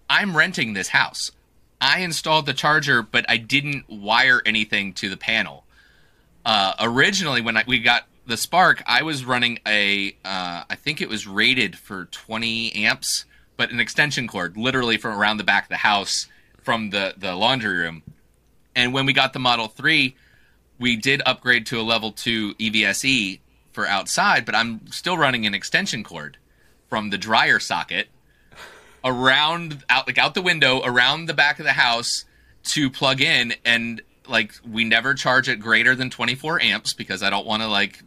[0.08, 1.32] I'm renting this house.
[1.80, 5.64] I installed the charger, but I didn't wire anything to the panel.
[6.44, 11.00] Uh, originally, when I, we got the Spark, I was running a, uh, I think
[11.00, 13.24] it was rated for 20 amps,
[13.56, 16.28] but an extension cord, literally from around the back of the house,
[16.62, 18.02] from the the laundry room.
[18.76, 20.14] And when we got the Model 3,
[20.78, 23.40] we did upgrade to a level 2 EVSE
[23.72, 26.36] for outside, but I'm still running an extension cord
[26.88, 28.06] from the dryer socket
[29.04, 32.24] around out like out the window around the back of the house
[32.64, 37.30] to plug in and like we never charge it greater than 24 amps because I
[37.30, 38.02] don't want to like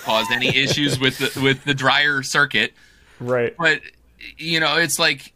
[0.00, 2.72] cause any issues with the with the dryer circuit
[3.20, 3.54] Right.
[3.56, 3.82] but
[4.36, 5.31] you know it's like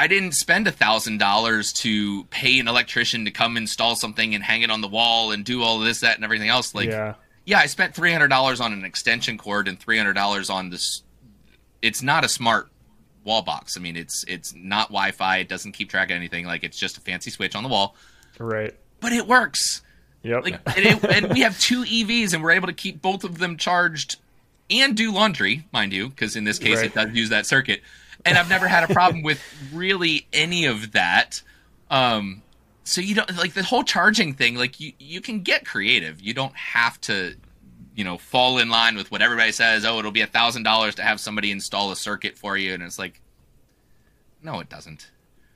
[0.00, 4.42] I didn't spend a thousand dollars to pay an electrician to come install something and
[4.42, 6.74] hang it on the wall and do all of this, that, and everything else.
[6.74, 7.16] Like, yeah.
[7.44, 10.70] yeah, I spent three hundred dollars on an extension cord and three hundred dollars on
[10.70, 11.02] this.
[11.82, 12.70] It's not a smart
[13.24, 13.76] wall box.
[13.76, 15.36] I mean, it's it's not Wi-Fi.
[15.36, 16.46] It doesn't keep track of anything.
[16.46, 17.94] Like, it's just a fancy switch on the wall,
[18.38, 18.74] Right.
[19.00, 19.82] but it works.
[20.22, 20.44] Yep.
[20.44, 23.36] Like, and, it, and we have two EVs, and we're able to keep both of
[23.36, 24.16] them charged
[24.70, 26.86] and do laundry, mind you, because in this case Right.
[26.86, 27.82] it does use that circuit.
[28.24, 31.42] And I've never had a problem with really any of that.
[31.90, 32.42] Um,
[32.84, 34.56] so you don't like the whole charging thing.
[34.56, 36.20] Like you, you can get creative.
[36.20, 37.34] You don't have to,
[37.94, 39.84] you know, fall in line with what everybody says.
[39.84, 42.82] Oh, it'll be a thousand dollars to have somebody install a circuit for you, and
[42.82, 43.20] it's like,
[44.42, 45.10] no, it doesn't.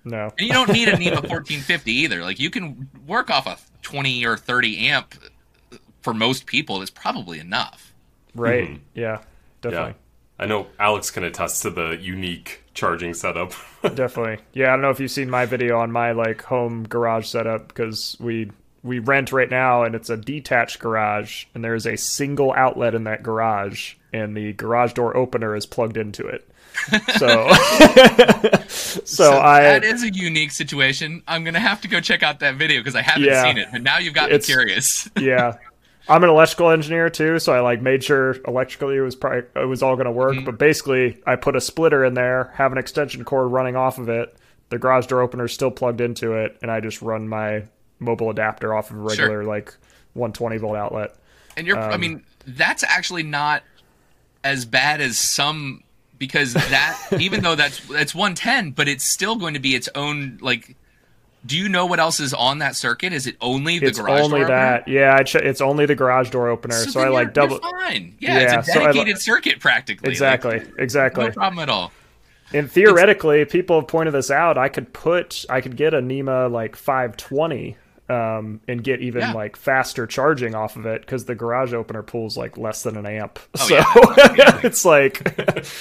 [0.04, 0.32] no.
[0.38, 2.22] And you don't need a NEMA 1450 either.
[2.22, 5.14] Like you can work off a 20 or 30 amp
[6.02, 6.82] for most people.
[6.82, 7.94] Is probably enough.
[8.34, 8.68] Right.
[8.70, 8.80] Mhm.
[8.94, 9.20] Yeah.
[9.72, 9.80] Yeah.
[10.38, 10.38] Definitely.
[10.38, 13.52] I know Alex can attest to the unique charging setup.
[13.94, 14.38] Definitely.
[14.52, 17.68] Yeah, I don't know if you've seen my video on my like home garage setup
[17.68, 18.50] because we
[18.82, 23.04] we rent right now and it's a detached garage and there's a single outlet in
[23.04, 26.48] that garage and the garage door opener is plugged into it.
[27.18, 27.48] So
[29.04, 31.22] so, I that is a unique situation.
[31.28, 33.42] I'm gonna have to go check out that video because I haven't Yeah.
[33.44, 35.08] seen it, but now you've got me curious.
[35.16, 35.54] yeah.
[36.08, 39.66] I'm an electrical engineer too, so I like made sure electrically it was probably it
[39.66, 40.34] was all going to work.
[40.34, 40.44] Mm-hmm.
[40.44, 44.08] But basically, I put a splitter in there, have an extension cord running off of
[44.08, 44.36] it.
[44.68, 47.64] The garage door opener is still plugged into it, and I just run my
[48.00, 49.74] mobile adapter off of a regular like
[50.14, 51.14] 120 volt outlet.
[51.56, 53.62] And you're, I mean, that's actually not
[54.42, 55.84] as bad as some
[56.18, 60.38] because that even though that's that's 110, but it's still going to be its own
[60.40, 60.76] like.
[61.46, 63.12] Do you know what else is on that circuit?
[63.12, 64.56] Is it only the It's garage only door opener?
[64.56, 65.22] that, yeah.
[65.22, 67.58] Ch- it's only the garage door opener, so, So, I like double.
[67.58, 68.14] fine.
[68.18, 70.06] Yeah, Yeah, it's a so dedicated circuit practically.
[70.08, 71.26] Like, Exactly, exactly.
[71.26, 71.92] no problem at all.
[72.54, 74.56] And theoretically, people have pointed this out.
[74.56, 77.76] I could put, I could get a NEMA like 520
[78.08, 79.32] um, and get even Yeah.
[79.32, 83.06] like faster charging off of it because the garage opener pulls like less than an
[83.06, 83.38] amp.
[83.58, 84.60] Oh, so yeah.
[84.62, 85.22] it's like,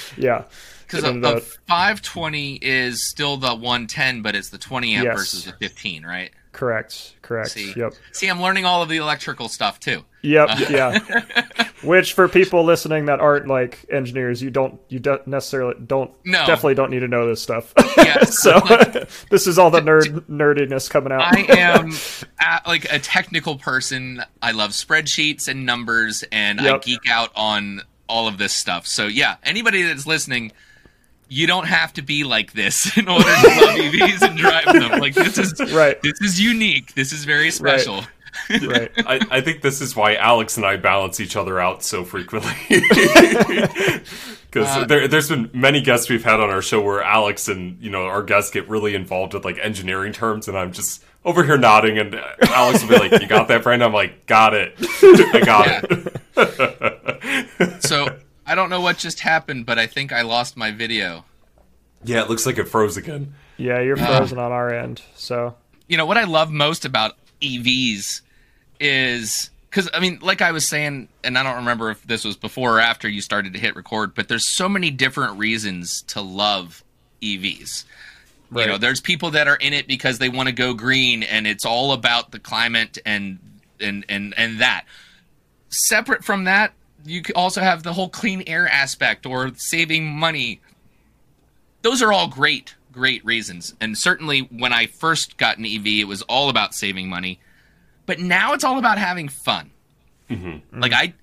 [0.16, 0.44] yeah,
[0.86, 5.16] Because a, the- a 520 is still the 110, but it's the 20 amp Yes.
[5.16, 6.30] versus the 15, right?
[6.52, 7.50] correct, correct.
[7.50, 10.04] See, Yep, see, I'm learning all of the electrical stuff too.
[10.22, 11.00] yep, yeah.
[11.84, 16.44] Which for people listening that aren't like engineers, you don't, you don't necessarily don't, No.
[16.46, 17.72] definitely don't need to know this stuff.
[17.96, 18.60] Yeah, so
[19.30, 21.22] this is all the nerd nerdiness coming out.
[21.22, 21.90] I am
[22.40, 24.22] a like a technical person.
[24.42, 28.86] I love spreadsheets and numbers, and I geek out on all of this stuff.
[28.86, 30.52] So yeah, anybody that's listening,
[31.28, 35.00] you don't have to be like this in order to love EVs and drive them.
[35.00, 36.00] Like this is Right.
[36.02, 36.94] This is unique.
[36.94, 37.96] This is very special.
[37.96, 38.08] right.
[38.50, 42.52] I, I think this is why Alex and I balance each other out so frequently.
[44.54, 47.76] Because Uh, there, there's been many guests we've had on our show where Alex and
[47.82, 51.42] you know our guests get really involved with like engineering terms, and I'm just over
[51.42, 52.14] here nodding, and
[52.48, 57.82] Alex will be like, "You got that, Brandon?" I'm like, "Got it, I got it."
[57.82, 58.16] So
[58.46, 61.24] I don't know what just happened, but I think I lost my video.
[62.04, 63.34] yeah, it looks like it froze again.
[63.56, 64.06] Yeah, you're Uh.
[64.18, 65.02] frozen on our end.
[65.16, 65.56] So
[65.88, 68.20] you know what I love most about EVs
[68.84, 72.36] is because I mean, like I was saying, and I don't remember if this was
[72.36, 76.20] before or after you started to hit record, but there's so many different reasons to
[76.20, 76.84] love
[77.22, 77.84] EVs.
[78.54, 81.44] You know, there's people that are in it because they want to go green, and
[81.44, 83.38] it's all about the climate and
[83.80, 84.84] and and and that.
[85.70, 86.72] Separate from that,
[87.04, 90.60] you also have the whole clean air aspect or saving money
[91.84, 93.74] those are all great, great reasons.
[93.78, 97.38] And certainly when I first got an EV, it was all about saving money.
[98.06, 99.70] But now it's all about having fun.
[100.30, 100.80] Mm-hmm.
[100.80, 101.14] Like I,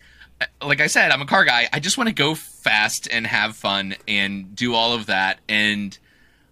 [0.62, 1.68] like I said, I'm a car guy.
[1.72, 5.40] I just want to go fast and have fun and do all of that.
[5.48, 5.98] And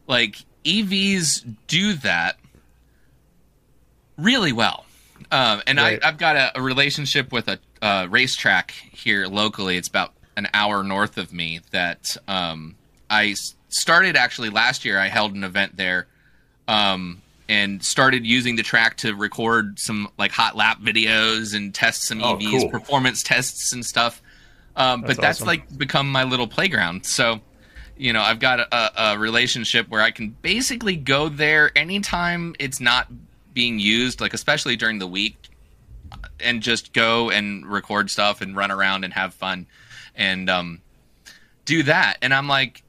[0.08, 2.38] like EVs do that
[4.18, 4.86] really well.
[5.32, 6.00] Um, and right.
[6.04, 9.78] I, have got a, a, relationship with a, a, racetrack here locally.
[9.78, 12.76] It's about an hour north of me that um,
[13.10, 13.36] I
[13.68, 14.98] started actually last year.
[14.98, 16.08] I held an event there
[16.68, 22.04] um, and started using the track to record some like hot lap videos and test
[22.04, 22.70] some oh, EVs, cool.
[22.70, 24.22] performance tests and stuff.
[24.76, 25.48] Um, that's but that's awesome.
[25.48, 27.08] like become my little playground.
[27.08, 27.42] So,
[27.98, 32.80] you know, I've got a, a relationship where I can basically go there anytime it's
[32.80, 33.08] not
[33.52, 35.36] being used, like especially during the week,
[36.40, 39.66] and just go and record stuff and run around and have fun
[40.16, 40.82] and um,
[41.66, 42.18] do that.
[42.22, 42.84] And I'm like,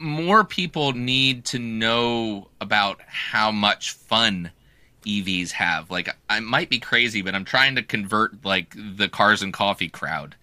[0.00, 4.50] more people need to know about how much fun
[5.06, 5.90] EVs have.
[5.90, 9.88] Like, I might be crazy, but I'm trying to convert like the cars and coffee
[9.88, 10.34] crowd.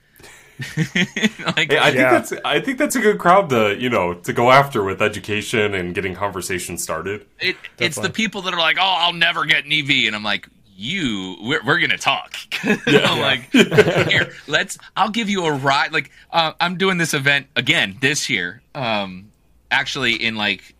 [0.77, 4.33] like, hey, I think that's I think that's a good crowd to you know to
[4.33, 7.27] go after with education and getting conversation started.
[7.39, 10.23] It, it's the people that are like, oh, I'll never get an EV, and I'm
[10.23, 12.35] like, you, we're, we're gonna talk.
[12.87, 13.51] yeah, like
[14.09, 14.79] here, let's.
[14.95, 15.91] I'll give you a ride.
[15.91, 18.61] Like uh, I'm doing this event again this year.
[18.73, 19.31] Um,
[19.71, 20.75] actually in like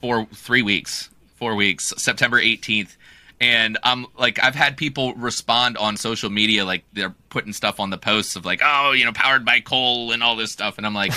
[0.00, 2.96] four, three weeks, four weeks, September 18th
[3.40, 7.90] and I'm like I've had people respond on social media like they're putting stuff on
[7.90, 10.78] the posts of like oh you know powered by coal and all this stuff.
[10.78, 11.12] And I'm like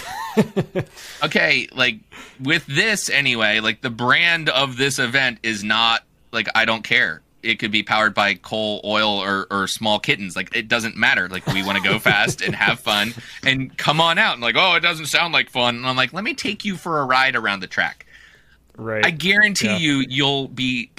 [1.24, 2.00] okay like
[2.40, 7.22] with this anyway like the brand of this event is not like I don't care
[7.44, 11.28] it could be powered by coal oil or, or small kittens like it doesn't matter
[11.30, 13.14] like we want to go fast and have fun
[13.46, 16.14] and come on out and like oh it doesn't sound like fun and I'm like
[16.14, 18.06] let me take you for a ride around the track
[18.78, 19.06] Right.
[19.06, 19.78] I guarantee yeah.
[19.78, 20.92] you, you'll be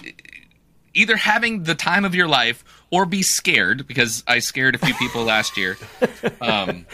[0.95, 4.95] either having the time of your life or be scared because I scared a few
[4.95, 5.77] people last year.
[6.41, 6.87] Um,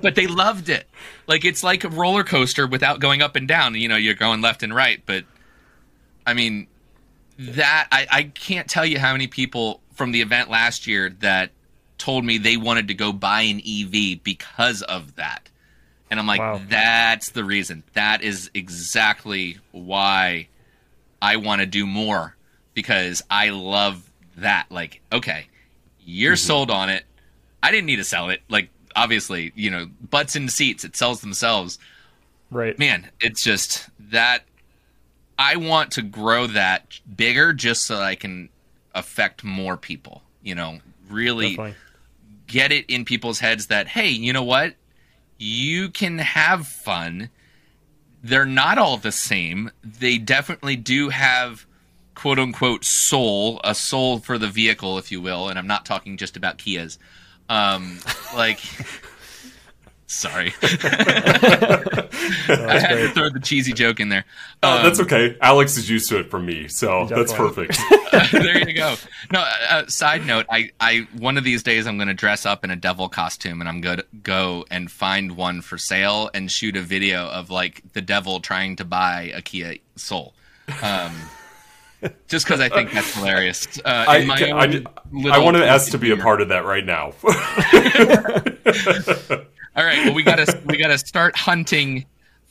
[0.00, 0.88] but they loved it.
[1.26, 3.74] Like it's like a roller coaster without going up and down.
[3.74, 5.02] You know, you're going left and right.
[5.04, 5.24] But
[6.24, 6.68] I mean,
[7.38, 11.50] that I, I can't tell you how many people from the event last year that
[11.98, 15.48] told me they wanted to go buy an EV because of that.
[16.10, 16.60] And I'm like, wow.
[16.68, 17.82] that's the reason.
[17.94, 20.48] That is exactly why
[21.20, 22.36] I want to do more
[22.74, 24.66] because I love that.
[24.70, 25.46] Like, okay,
[26.04, 26.46] you're mm-hmm.
[26.46, 27.04] sold on it.
[27.62, 28.42] I didn't need to sell it.
[28.48, 31.78] Like, obviously, you know, butts in seats, it sells themselves.
[32.50, 32.78] Right.
[32.78, 34.44] Man, it's just that
[35.38, 38.48] I want to grow that bigger just so I can
[38.94, 40.78] affect more people, you know,
[41.10, 41.74] really Definitely.
[42.46, 44.74] get it in people's heads that, hey, you know what?
[45.38, 47.30] You can have fun.
[48.22, 49.70] They're not all the same.
[49.82, 51.66] They definitely do have
[52.14, 56.16] quote unquote soul, a soul for the vehicle, if you will, and I'm not talking
[56.16, 56.98] just about Kias.
[57.48, 57.98] Um,
[58.34, 58.60] like,
[60.06, 60.66] sorry, I
[62.78, 63.02] had great.
[63.02, 64.24] to throw the cheesy joke in there.
[64.62, 65.36] Um, that's okay.
[65.40, 67.78] Alex is used to it from me, so that's perfect.
[68.32, 68.96] there you go.
[69.32, 72.46] No, uh, uh, side note, I, I one of these days I'm going to dress
[72.46, 76.30] up in a devil costume and I'm going to go and find one for sale
[76.34, 80.34] and shoot a video of like the devil trying to buy a Kia Soul.
[80.82, 81.12] Um,
[82.28, 83.78] just because I think that's hilarious.
[83.78, 84.82] Uh, I, I,
[85.32, 87.12] I, want to ask to be a part of that right now.
[89.76, 92.04] All right, well we gotta we gotta start hunting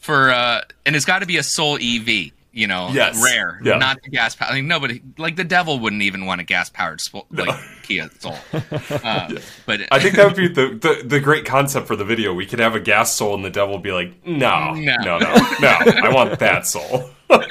[0.04, 2.32] for, uh, and it's got to be a Soul EV.
[2.56, 3.20] You know, yes.
[3.24, 3.78] rare, yeah.
[3.78, 4.52] not the gas powered.
[4.52, 7.60] I mean, nobody like the devil wouldn't even want a gas powered like no.
[7.82, 8.38] Kia Soul.
[8.54, 9.40] Uh, yeah.
[9.66, 12.32] But I think that would be the, the, the great concept for the video.
[12.32, 15.18] We could have a gas soul, and the devil would be like, "No, no, no,
[15.18, 17.50] no, no I want that soul." Love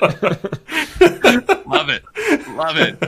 [1.88, 2.04] it.
[2.50, 3.02] Love it.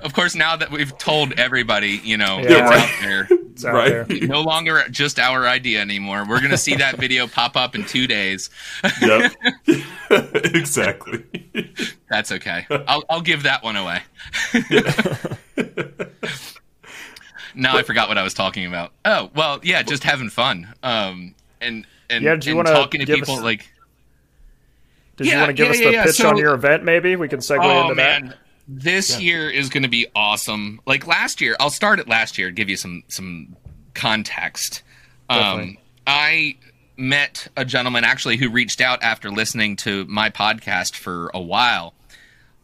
[0.00, 2.80] Of course, now that we've told everybody, you know, yeah, it's right.
[2.80, 3.28] out there.
[3.56, 4.06] It's out right.
[4.06, 4.28] There.
[4.28, 6.26] No longer just our idea anymore.
[6.28, 8.50] We're going to see that video pop up in two days.
[9.00, 9.32] yep.
[10.10, 11.24] exactly.
[12.10, 12.66] That's okay.
[12.86, 14.02] I'll, I'll give that one away.
[17.54, 18.92] now I forgot what I was talking about.
[19.06, 20.68] Oh, well, yeah, just having fun.
[20.82, 23.66] Um, and, and, yeah, do you and talking to people us- like
[25.16, 26.84] did yeah, you want to give yeah, us the yeah, pitch so, on your event?
[26.84, 28.26] Maybe we can segue oh, into man.
[28.26, 28.36] that.
[28.68, 30.80] This year is going to be awesome.
[30.86, 32.50] Like last year, I'll start it last year.
[32.50, 33.56] Give you some some
[33.94, 34.82] context.
[35.28, 36.56] Um, I
[36.96, 41.94] met a gentleman actually who reached out after listening to my podcast for a while.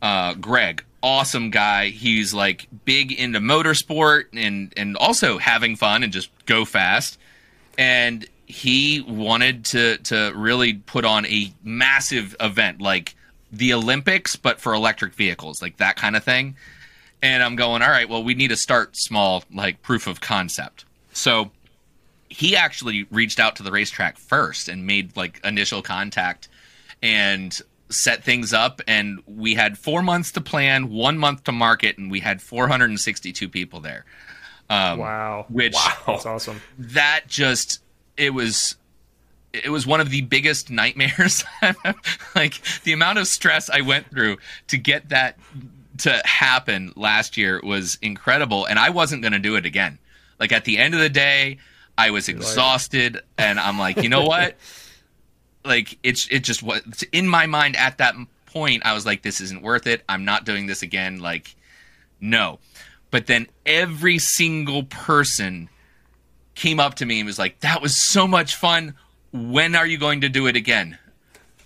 [0.01, 1.89] Uh, Greg, awesome guy.
[1.89, 7.19] He's like big into motorsport and and also having fun and just go fast.
[7.79, 13.15] And he wanted to to really put on a massive event like
[13.53, 16.57] the Olympics, but for electric vehicles, like that kind of thing.
[17.21, 20.85] And I'm going, all right, well, we need to start small, like proof of concept.
[21.13, 21.51] So
[22.29, 26.49] he actually reached out to the racetrack first and made like initial contact
[27.03, 27.57] and
[27.91, 28.81] set things up.
[28.89, 33.49] And we had four months to plan, one month to market, and we had 462
[33.49, 34.05] people there.
[34.71, 35.47] Um, wow.
[35.49, 36.03] Which Wow.
[36.07, 36.63] That's awesome.
[36.79, 37.83] that just
[38.17, 38.77] it was
[39.53, 41.45] it was one of the biggest nightmares.
[42.35, 44.39] Like the amount of stress i went through
[44.69, 45.39] to get that
[45.99, 49.99] to happen last year was incredible and i wasn't going to do it again.
[50.41, 51.59] Like at the end of the day
[51.99, 54.57] i was exhausted and i'm like you know what?
[55.65, 56.81] Like it's it just was
[57.13, 60.03] in my mind at that point i was like this isn't worth it.
[60.09, 61.21] I'm not doing this again.
[61.21, 61.55] Like
[62.21, 62.59] no.
[63.13, 65.69] But then every single person
[66.55, 68.95] came up to me and was like, "That was so much fun.
[69.33, 70.99] When are you going to do it again?"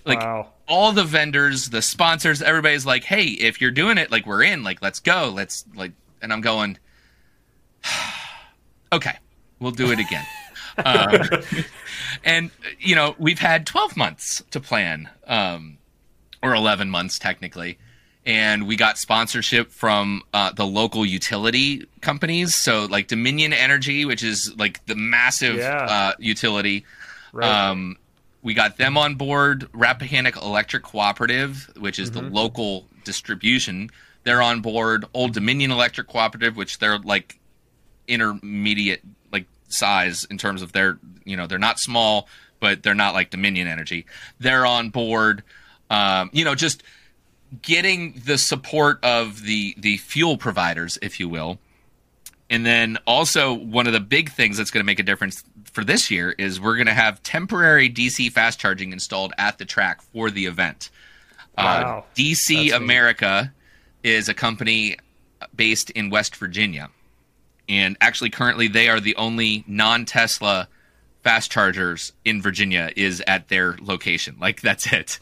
[0.04, 0.52] Like Wow.
[0.68, 4.62] all the vendors, the sponsors, everybody's like, "Hey, if you're doing it, like we're in.
[4.62, 5.32] Like let's go.
[5.34, 5.92] Let's like."
[6.22, 6.78] And I'm going,
[8.92, 9.16] "Okay,
[9.58, 10.24] we'll do it again."
[10.84, 11.28] um,
[12.24, 15.78] and you know, we've had 12 months to plan, um,
[16.42, 17.78] or 11 months technically.
[18.26, 22.56] And we got sponsorship from uh, the local utility companies.
[22.56, 25.84] So, like Dominion Energy, which is like the massive Yeah.
[25.84, 26.84] uh, utility.
[27.36, 27.48] Right.
[27.48, 27.96] Um,
[28.42, 29.68] we got them on board.
[29.72, 33.90] Rappahannock Electric Cooperative, which is the local distribution,
[34.26, 35.04] they're on board.
[35.14, 37.38] Old Dominion Electric Cooperative, which they're like
[38.08, 39.00] intermediate
[39.32, 42.28] like size in terms of their you know they're not small,
[42.58, 44.04] but they're not like Dominion Energy.
[44.40, 45.44] They're on board.
[45.90, 46.82] Um, you know, just
[47.62, 51.58] getting the support of the the fuel providers, if you will.
[52.48, 55.42] And then also one of the big things that's going to make a difference
[55.72, 59.64] for this year is we're going to have temporary DC fast charging installed at the
[59.64, 60.90] track for the event.
[61.58, 61.98] Wow.
[61.98, 62.72] Uh, DC That's neat.
[62.72, 63.52] America
[64.04, 64.96] is a company
[65.56, 66.88] based in West Virginia.
[67.68, 70.68] And actually currently they are the only non-Tesla
[71.24, 74.36] fast chargers in Virginia is at their location.
[74.40, 75.18] Like that's it.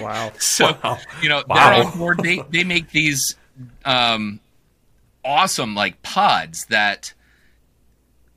[0.00, 0.32] Wow.
[0.40, 0.98] So Wow.
[1.22, 1.70] you know Wow.
[1.70, 2.18] they're on board.
[2.24, 3.36] They they make these
[3.84, 4.40] um,
[5.26, 7.12] awesome like pods that.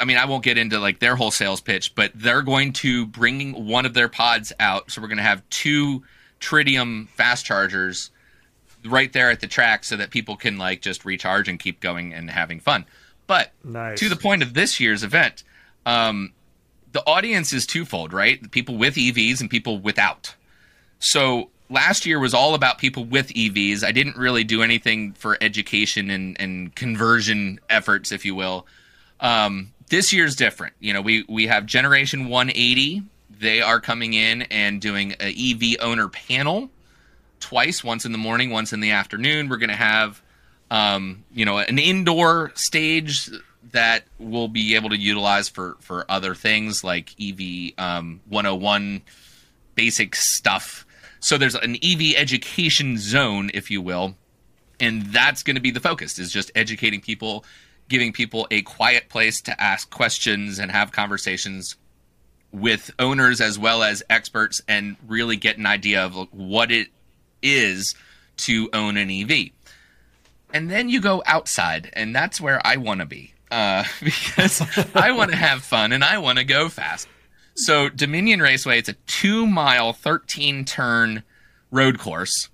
[0.02, 3.06] I mean, I won't get into like their whole sales pitch, but they're going to
[3.06, 4.90] bring one of their pods out.
[4.92, 6.04] So we're going to have two
[6.40, 8.10] tritium fast chargers
[8.86, 12.14] right there at the track, so that people can like just recharge and keep going
[12.14, 12.86] and having fun.
[13.28, 14.00] But Nice.
[14.00, 15.44] to the point of this year's event,
[15.86, 16.32] um,
[16.94, 18.42] the audience is twofold, right?
[18.42, 20.34] The people with EVs and people without.
[21.00, 23.84] So last year was all about people with EVs.
[23.84, 28.66] I didn't really do anything for education and, and conversion efforts, if you will.
[29.20, 30.74] Um, this year's different.
[30.80, 33.04] You know, we we have Generation 180.
[33.40, 36.70] They are coming in and doing an EV owner panel
[37.40, 39.50] twice, once in the morning, once in the afternoon.
[39.50, 40.22] We're going to have,
[40.70, 43.30] um, you know, an indoor stage
[43.72, 49.02] that we'll be able to utilize for for other things like EV um, 101
[49.76, 50.86] basic stuff.
[51.20, 54.16] So there's an EV education zone, if you will,
[54.80, 57.44] and that's going to be the focus is just educating people,
[57.90, 61.76] giving people a quiet place to ask questions and have conversations
[62.52, 66.88] with owners as well as experts and really get an idea of what it
[67.42, 67.96] is
[68.38, 69.50] to own an EV.
[70.54, 74.62] And then you go outside, and that's where I want to be uh, because
[74.96, 77.08] I want to have fun and I want to go fast.
[77.66, 81.24] So Dominion Raceway, it's a two mile, thirteen turn
[81.72, 82.50] road course,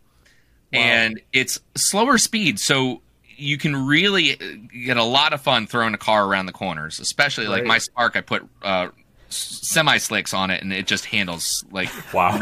[0.73, 3.01] and it's slower speed, so
[3.37, 6.99] you can really get a lot of fun throwing a car around the corners.
[6.99, 8.89] Especially like my Spark, I put uh,
[9.29, 12.37] semi slicks on it, and it just handles like Wow.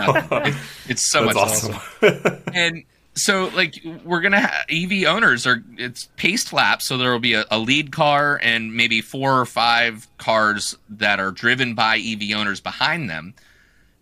[0.45, 0.55] It-
[0.87, 1.35] it's so That's
[1.67, 2.43] much awesome.
[2.53, 2.83] and
[3.15, 7.33] so like we're gonna have ev owners are it's paced laps so there will be
[7.33, 12.21] a, a lead car and maybe four or five cars that are driven by ev
[12.35, 13.33] owners behind them.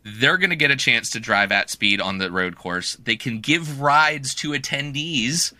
[0.03, 2.95] They're gonna get a chance to drive at speed on the road course.
[2.95, 5.53] They can give rides to attendees.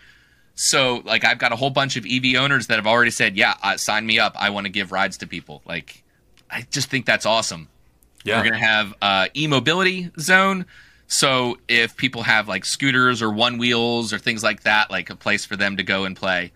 [0.56, 3.56] So like i've got a whole bunch of ev owners that have already said yeah
[3.62, 4.36] uh, sign me up.
[4.40, 5.62] I want to give rides to people.
[5.66, 6.04] Like
[6.50, 7.68] i just think that's awesome.
[8.24, 8.38] Yeah.
[8.38, 10.66] we're to have uh, e-mobility zone.
[11.12, 15.16] So if people have like scooters or one wheels or things like that, like a
[15.16, 16.54] place for them to go and play.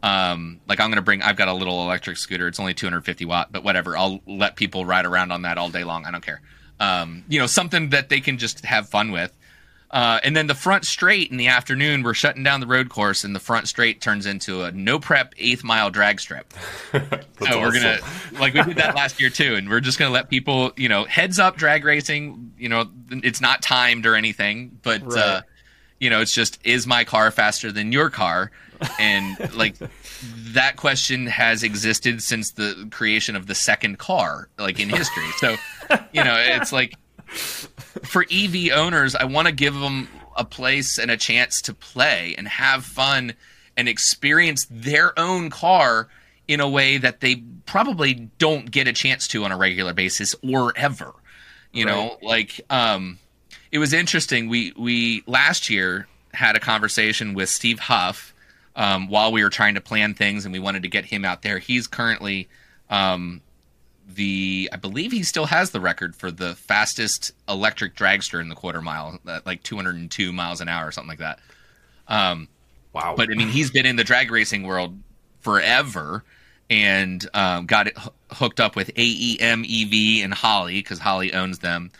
[0.00, 2.46] Um, like I'm to bring, I've got a little electric scooter.
[2.46, 3.96] It's only 250 watt, but whatever.
[3.96, 6.06] I'll let people ride around on that all day long.
[6.06, 6.40] I don't care.
[6.78, 9.32] Um, you know, something that they can just have fun with.
[9.90, 13.24] Uh, and then the front straight in the afternoon, we're shutting down the road course,
[13.24, 16.52] and the front straight turns into a no prep eighth mile drag strip.
[17.38, 17.98] So we're gonna
[18.40, 21.04] like we did that last year too, and we're just gonna let people, you know,
[21.04, 22.54] heads up drag racing.
[22.58, 25.42] You know, it's not timed or anything, but uh,
[26.00, 28.50] you know, it's just is my car faster than your car?
[28.98, 29.74] and like
[30.22, 35.28] that question has existed since the creation of the second car, like in history.
[35.38, 35.56] So,
[36.12, 36.94] you know, it's like
[38.02, 42.34] for EV owners, I want to give them a place and a chance to play
[42.36, 43.34] and have fun
[43.76, 46.08] and experience their own car
[46.48, 50.34] in a way that they probably don't get a chance to on a regular basis
[50.42, 51.12] or ever.
[51.72, 51.92] You right.
[51.92, 53.18] know, like um
[53.70, 54.48] it was interesting.
[54.48, 58.34] We we last year had a conversation with Steve Huff
[58.74, 61.42] um, while we were trying to plan things, and we wanted to get him out
[61.42, 61.58] there.
[61.58, 62.48] He's currently
[62.90, 63.40] um,
[64.06, 68.54] the I believe he still has the record for the fastest electric dragster in the
[68.54, 71.40] quarter mile, like 202 miles an hour or something like that.
[72.08, 72.48] Um,
[72.92, 73.14] wow!
[73.16, 74.96] But I mean, he's been in the drag racing world
[75.40, 76.24] forever,
[76.70, 81.58] and um, got it h- hooked up with AEM EV and Holley because Holley owns
[81.58, 81.90] them,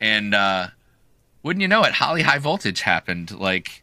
[0.00, 0.68] and uh,
[1.42, 3.82] wouldn't you know it, Holley High Voltage happened like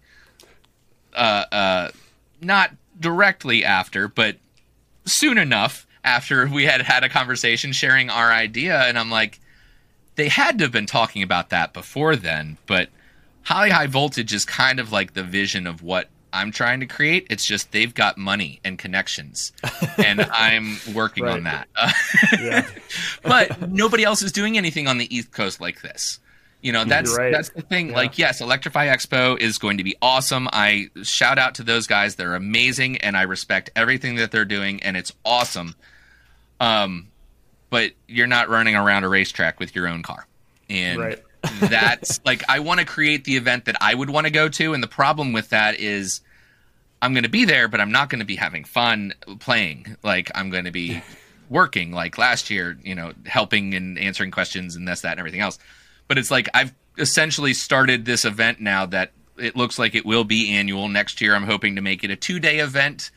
[1.13, 1.91] uh, uh,
[2.41, 4.37] not directly after, but
[5.05, 8.81] soon enough after we had had a conversation sharing our idea.
[8.81, 9.39] And I'm like,
[10.15, 12.89] they had to have been talking about that before then, but
[13.43, 17.27] Holley High Voltage is kind of like the vision of what I'm trying to create.
[17.29, 19.51] It's just they've got money and connections,
[19.97, 21.67] and I'm working on that.
[22.39, 22.67] yeah.
[23.23, 26.19] but nobody else is doing anything on the East Coast like this.
[26.61, 27.31] You know, that's right.
[27.31, 27.89] that's the thing.
[27.89, 27.95] Yeah.
[27.97, 30.47] Like, yes, Electrify Expo is going to be awesome.
[30.53, 34.81] I shout out to those guys; they're amazing, and I respect everything that they're doing,
[34.81, 35.75] and it's awesome.
[36.63, 37.09] Um,
[37.69, 40.27] but you're not running around a racetrack with your own car,
[40.69, 41.23] and right.
[41.59, 44.73] that's like I want to create the event that I would want to go to,
[44.73, 46.21] and the problem with that is.
[47.01, 49.97] I'm going to be there, but I'm not going to be having fun playing.
[50.03, 51.03] Like I'm going to be
[51.49, 55.41] working, like last year, you know, helping and answering questions and this, that, and everything
[55.41, 55.59] else
[56.07, 60.23] but it's like I've essentially started this event now that it looks like it will
[60.23, 61.35] be annual next year.
[61.35, 63.11] I'm hoping to make it a two day event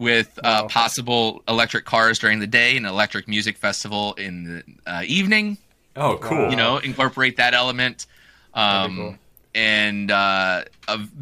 [0.00, 5.02] with uh, possible electric cars during the day and electric music festival in the uh,
[5.06, 5.58] evening.
[5.94, 6.50] Oh, cool!
[6.50, 8.06] You know, incorporate that element,
[8.54, 9.14] um, cool.
[9.54, 10.64] and uh,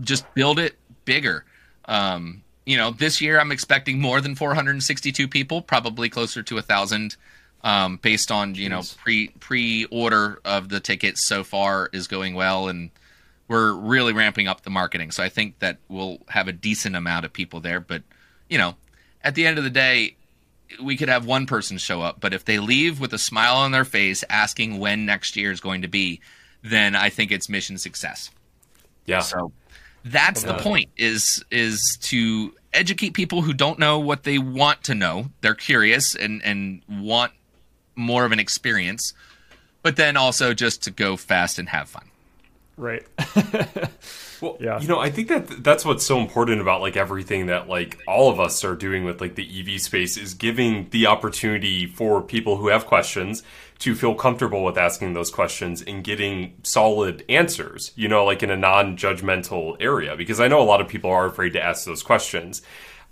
[0.01, 1.45] just build it bigger.
[1.87, 6.63] Um, you know, this year I'm expecting more than 462 people, probably closer to a
[6.63, 7.17] thousand
[7.65, 12.35] um, based on you know pre pre order of the tickets so far is going
[12.35, 12.91] well, and
[13.49, 15.11] we're really ramping up the marketing.
[15.11, 17.81] So I think that we'll have a decent amount of people there.
[17.81, 18.03] But
[18.49, 18.75] you know,
[19.23, 20.17] at the end of the day,
[20.83, 23.73] we could have one person show up, but if they leave with a smile on
[23.73, 26.21] their face, asking when next year is going to be,
[26.63, 28.31] then I think it's mission success.
[29.07, 29.21] Yeah.
[29.21, 29.53] So
[30.05, 34.95] that's the point is is to educate people who don't know what they want to
[34.95, 35.27] know.
[35.41, 37.33] They're curious and and want
[37.97, 39.15] more of an experience,
[39.83, 42.09] but then also just to go fast and have fun.
[42.77, 43.05] Right.
[44.41, 44.81] well, yeah.
[44.81, 48.31] you know, I think that that's what's so important about like everything that like all
[48.31, 52.57] of us are doing with like the EV space is giving the opportunity for people
[52.57, 53.43] who have questions
[53.81, 58.51] to feel comfortable with asking those questions and getting solid answers, you know, like in
[58.51, 62.03] a non-judgmental area because I know a lot of people are afraid to ask those
[62.03, 62.63] questions.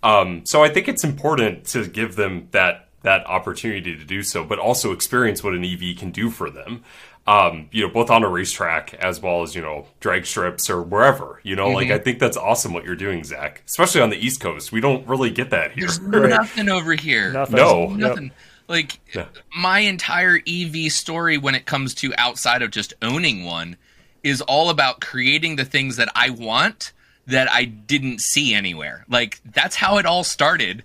[0.03, 4.45] Um, so I think it's important to give them that that opportunity to do so,
[4.45, 6.83] but also experience what an EV can do for them.
[7.29, 10.81] Um, you know, both on a racetrack as well as, you know, drag strips or
[10.81, 11.74] wherever, you know, mm-hmm.
[11.74, 14.70] like I think that's awesome what you're doing, Zach, especially on the East Coast.
[14.70, 15.89] We don't really get that here.
[15.89, 17.33] There's nothing over here.
[17.33, 17.57] Nothing.
[17.57, 17.87] No.
[17.89, 18.24] Nothing.
[18.24, 18.33] Yep.
[18.68, 19.27] Like yeah.
[19.57, 23.77] my entire EV story when it comes to outside of just owning one
[24.22, 26.93] is all about creating the things that I want
[27.27, 29.05] that I didn't see anywhere.
[29.09, 30.85] Like that's how it all started.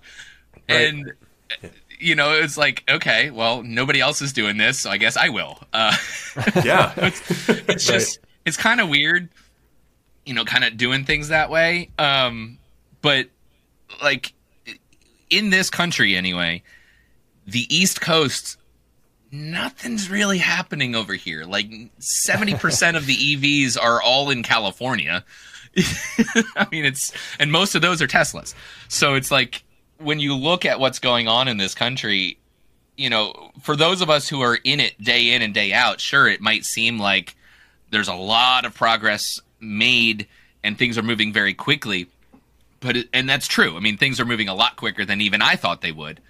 [0.68, 0.88] Right.
[0.88, 1.12] And
[2.02, 5.28] you know, it's like, okay, well, nobody else is doing this, so I guess I
[5.28, 5.58] will.
[5.72, 5.96] Uh,
[6.64, 8.28] yeah, it's, it's just right.
[8.44, 9.28] it's kind of weird,
[10.26, 11.90] you know, kind of doing things that way.
[11.98, 12.58] Um,
[13.00, 13.28] but
[14.02, 14.32] like
[15.30, 16.62] in this country, anyway,
[17.46, 18.58] the East Coast,
[19.30, 21.44] nothing's really happening over here.
[21.44, 25.24] Like seventy percent of the EVs are all in California.
[26.56, 28.54] I mean, it's and most of those are Teslas.
[28.88, 29.62] So it's like
[30.02, 32.38] when you look at what's going on in this country,
[32.96, 36.00] you know, for those of us who are in it day in and day out,
[36.00, 37.34] sure, it might seem like
[37.90, 40.26] there's a lot of progress made
[40.64, 42.08] and things are moving very quickly.
[42.80, 43.76] But it, and that's true.
[43.76, 46.20] I mean, things are moving a lot quicker than even I thought they would.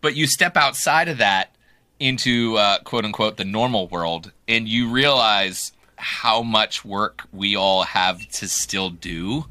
[0.00, 1.54] But you step outside of that
[1.98, 7.82] into uh, quote unquote the normal world, and you realize how much work we all
[7.82, 9.44] have to still do.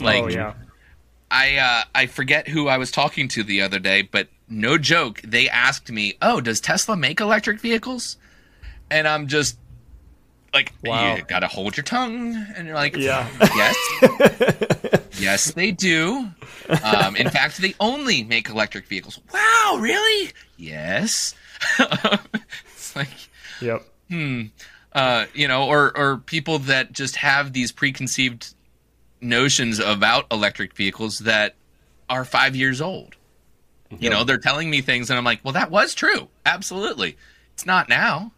[0.00, 0.54] Like, oh, yeah.
[1.34, 5.20] I uh, I forget who I was talking to the other day, but no joke,
[5.22, 8.16] they asked me, "Oh, does Tesla make electric vehicles?"
[8.90, 9.58] And I'm just
[10.54, 11.16] Like Wow.
[11.16, 13.28] you got to hold your tongue, and you're like, Yeah.
[13.56, 13.76] yes,
[15.18, 16.28] yes, they do.
[16.84, 19.18] Um, in fact, they only make electric vehicles.
[19.32, 20.30] Wow, really?
[20.56, 21.34] Yes.
[21.78, 23.08] it's like
[23.60, 23.82] Yep.
[24.92, 28.54] uh, you know, or or people that just have these preconceived
[29.24, 31.54] notions about electric vehicles that
[32.08, 33.16] are five years old.
[33.98, 37.16] You know, they're telling me things, and I'm like, well, that was true, absolutely.
[37.52, 38.32] It's not now.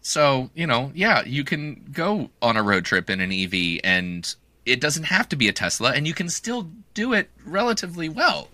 [0.00, 4.32] So you know, yeah, you can go on a road trip in an EV, and
[4.64, 8.48] it doesn't have to be a Tesla, and you can still do it relatively well.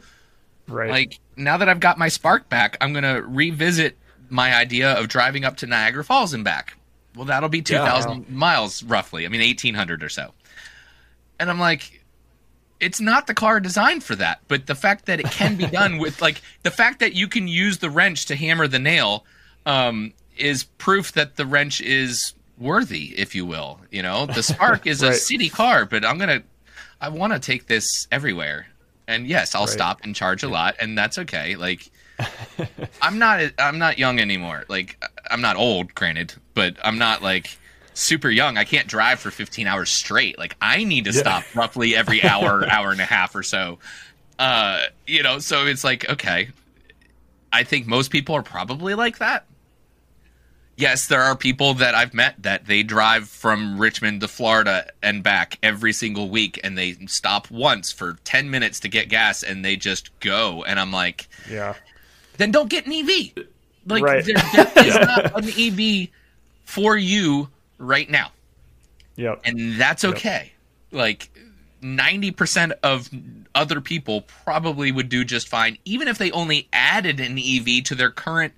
[0.66, 0.90] Right.
[0.90, 3.98] Like now that I've got my spark back, I'm gonna revisit
[4.30, 6.74] my idea of driving up to Niagara Falls and back.
[7.14, 9.26] Well, that'll be two thousand miles roughly.
[9.26, 10.32] I mean, eighteen hundred or so.
[11.42, 12.04] And I'm like,
[12.78, 14.38] it's not the car designed for that.
[14.46, 17.48] But the fact that it can be done with like the fact that you can
[17.48, 19.24] use the wrench to hammer the nail
[19.66, 23.80] um, is proof that the wrench is worthy, if you will.
[23.90, 25.14] You know, the Spark is a Right.
[25.16, 26.44] city car, but I'm gonna,
[27.00, 28.68] I want to take this everywhere.
[29.08, 29.70] And yes, I'll Right.
[29.70, 31.56] stop and charge a lot, and that's okay.
[31.56, 31.90] Like,
[33.02, 34.64] I'm not, I'm not young anymore.
[34.68, 37.58] Like, I'm not old, granted, but I'm not like
[37.94, 38.56] super young.
[38.56, 40.38] I can't drive for 15 hours straight.
[40.38, 43.78] Like, I need to stop roughly every hour, hour and a half or so.
[44.38, 46.48] Uh, you know, so it's like, okay,
[47.52, 49.44] I think most people are probably like that.
[50.76, 55.22] Yes, there are people that I've met that they drive from Richmond to Florida and
[55.22, 59.62] back every single week and they stop once for 10 minutes to get gas and
[59.62, 60.64] they just go.
[60.64, 61.74] And I'm like, yeah.
[62.38, 63.44] then don't get an EV.
[63.86, 64.24] Like, Right.
[64.24, 66.08] there, there is not an EV
[66.64, 67.50] for you
[67.82, 68.30] right now
[69.16, 69.42] Yep.
[69.44, 70.52] and that's okay.
[70.90, 71.28] Like
[71.82, 73.10] ninety percent of
[73.54, 77.94] other people probably would do just fine, even if they only added an EV to
[77.94, 78.54] their current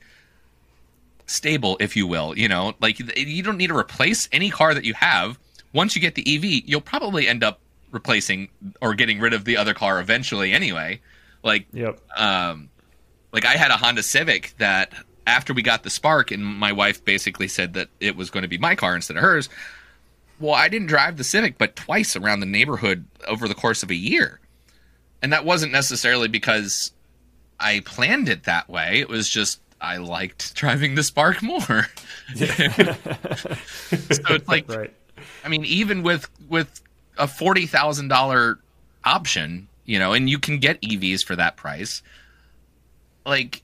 [1.27, 2.37] stable, if you will.
[2.39, 5.39] You know, like you don't need to replace any car that you have.
[5.72, 7.59] Once you get the EV, you'll probably end up
[7.91, 8.49] replacing
[8.81, 11.01] or getting rid of the other car eventually, anyway.
[11.43, 11.99] Like Yep.
[12.16, 12.68] um,
[13.33, 14.93] like I had a Honda Civic that
[15.27, 18.49] after we got the Spark, and my wife basically said that it was going to
[18.49, 19.49] be my car instead of hers.
[20.41, 23.91] Well, I didn't drive the Civic but twice around the neighborhood over the course of
[23.91, 24.41] a year,
[25.22, 26.93] and that wasn't necessarily because
[27.61, 29.01] I planned it that way.
[29.01, 31.89] It was just I liked driving the Spark more.
[32.35, 32.47] so
[34.35, 34.93] it's like Right.
[35.45, 36.81] I mean, even with with
[37.16, 38.59] a forty thousand dollar
[39.05, 42.03] option, you know, and you can get EVs for that price.
[43.25, 43.62] Like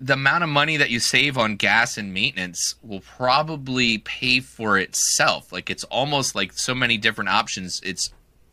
[0.00, 4.78] the amount of money that you save on gas and maintenance will probably pay for
[4.78, 5.52] itself.
[5.52, 7.80] Like it's almost like so many different options.
[7.84, 8.10] It's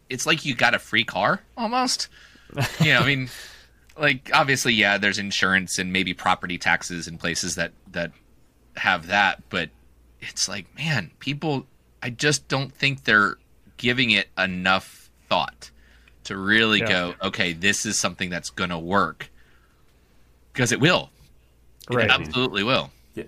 [0.09, 2.07] it's like you got a free car almost.
[2.79, 3.29] You know, I mean,
[3.97, 8.11] like obviously, yeah, there's insurance and maybe property taxes in places that that
[8.77, 9.69] have that, but
[10.21, 11.65] it's like, man, people
[12.01, 13.37] I just don't think they're
[13.77, 15.71] giving it enough thought
[16.25, 16.87] to really Yeah.
[16.87, 19.29] go, okay, this is something that's going to work.
[20.53, 21.09] Because it will.
[21.89, 22.09] Right.
[22.09, 22.91] Absolutely will.
[23.15, 23.23] Yeah.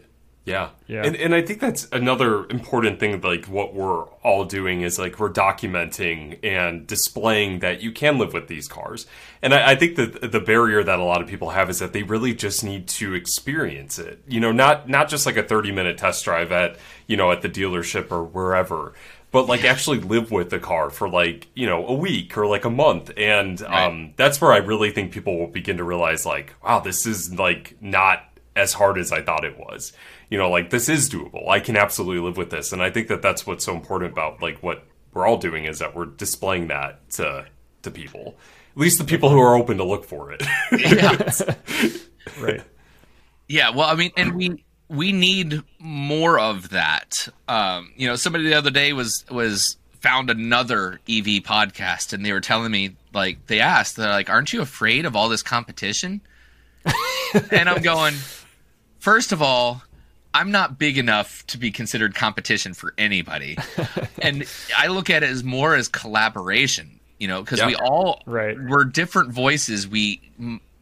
[0.46, 0.70] Yeah.
[0.88, 1.06] Yeah.
[1.06, 5.20] And and I think that's another important thing like what we're all doing is like
[5.20, 9.06] we're documenting and displaying that you can live with these cars.
[9.42, 11.94] And I, I think that the barrier that a lot of people have is that
[11.94, 14.24] they really just need to experience it.
[14.28, 17.42] You know, not not just like a 30 minute test drive at, you know, at
[17.42, 18.94] the dealership or wherever.
[19.32, 22.66] But like actually live with the car for like, you know, a week or like
[22.66, 23.12] a month.
[23.16, 27.06] And um that's where I really think people will begin to realize like, wow, this
[27.06, 28.24] is like not
[28.56, 29.94] as hard as I thought it was.
[30.30, 31.50] You know, like this is doable.
[31.50, 34.42] I can absolutely live with this, and I think that that's what's so important about
[34.42, 34.84] like what
[35.14, 37.46] we're all doing is that we're displaying that to
[37.82, 38.36] to people,
[38.76, 40.44] at least the people who are open to look for it.
[40.72, 41.30] Yeah.
[42.40, 42.62] Right.
[43.48, 47.28] Yeah, well, I mean, and we we need more of that.
[47.48, 52.32] Um, you know, somebody the other day was was found another EV podcast, and they
[52.32, 56.22] were telling me like they asked, they're like, "Aren't you afraid of all this competition?"
[57.52, 58.14] and I'm going,
[59.00, 59.84] first of all.
[60.32, 63.58] I'm not big enough to be considered competition for anybody.
[64.22, 64.46] and
[64.78, 67.80] I look at it as more as collaboration, you know, because we Yeah.
[67.82, 68.56] all Right.
[68.60, 69.88] we're different voices.
[69.88, 70.22] We,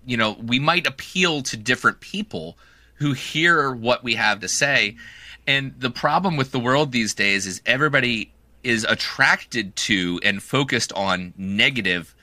[0.05, 2.57] you know, we might appeal to different people
[2.95, 4.97] who hear what we have to say.
[5.45, 10.91] And the problem with the world these days is everybody is attracted to and focused
[10.93, 12.13] on negative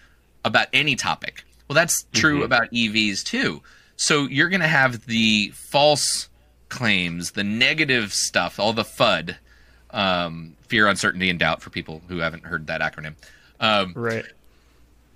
[0.44, 1.44] about any topic.
[1.68, 2.44] Well, that's true mm-hmm.
[2.44, 3.62] about EVs too.
[3.96, 6.28] So you're going to have the false
[6.68, 9.36] claims, the negative stuff, all the FUD,
[9.90, 13.14] um, fear, uncertainty, and doubt for people who haven't heard that acronym.
[13.60, 14.24] Um, Right.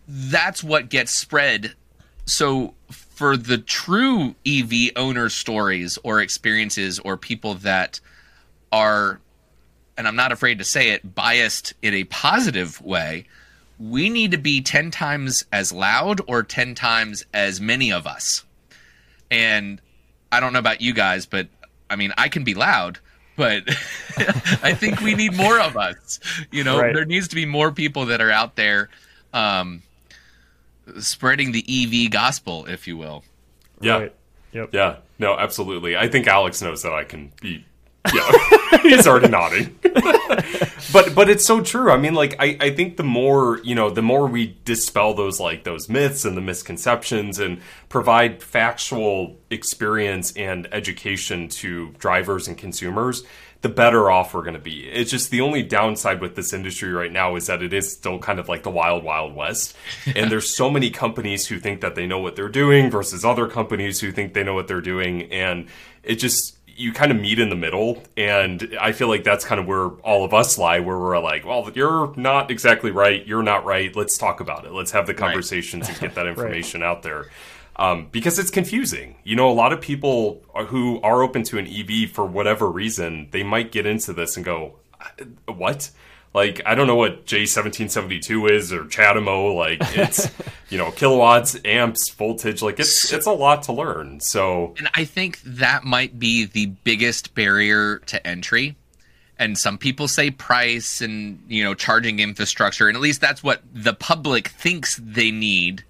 [0.06, 1.74] that's what gets spread.
[2.26, 8.00] So for the true EV owner stories or experiences or people that
[8.70, 9.20] are
[9.98, 13.26] and I'm not afraid to say it, biased in a positive way,
[13.80, 18.44] we need to be 10 times as loud or 10 times as many of us.
[19.30, 19.80] And
[20.32, 21.48] I don't know about you guys, but
[21.90, 22.98] I mean, I can be loud,
[23.36, 23.62] but
[24.62, 26.20] I think we need more of us.
[26.50, 26.94] You know, Right.
[26.94, 28.88] there needs to be more people that are out there
[29.32, 29.82] um,
[31.00, 33.24] spreading the EV gospel, if you will.
[33.80, 33.98] Yeah.
[33.98, 34.14] Right.
[34.52, 34.70] Yep.
[34.72, 35.96] Yeah, no, absolutely.
[35.96, 37.64] I think Alex knows that I can be.
[38.14, 38.30] Yeah,
[38.82, 39.78] he's already nodding.
[40.92, 41.90] but but it's so true.
[41.90, 45.40] I mean, like I, I think the more you know, the more we dispel those
[45.40, 52.56] like those myths and the misconceptions and provide factual experience and education to drivers and
[52.56, 53.24] consumers,
[53.62, 54.88] the better off we're going to be.
[54.88, 58.18] It's just the only downside with this industry right now is that it is still
[58.18, 59.76] kind of like the wild wild west,
[60.16, 63.48] and there's so many companies who think that they know what they're doing versus other
[63.48, 65.68] companies who think they know what they're doing, and
[66.02, 69.60] it just you kind of meet in the middle and i feel like that's kind
[69.60, 73.42] of where all of us lie where we're like well you're not exactly right you're
[73.42, 77.02] not right let's talk about it let's have the conversations and get that information out
[77.02, 77.26] there.
[77.76, 79.16] Um, because it's confusing.
[79.22, 83.28] You know a lot of people who are open to an ev for whatever reason
[83.30, 85.90] they might get into this and go "Uh, what
[86.34, 90.30] like i don't know what j1772 is or CHAdeMO like it's
[90.68, 95.04] you know kilowatts amps voltage like it's it's a lot to learn so And I
[95.04, 98.76] think that might be the biggest barrier to entry.
[99.38, 102.88] And some people say price and, you know, charging infrastructure.
[102.88, 105.84] And at least that's what the public thinks they need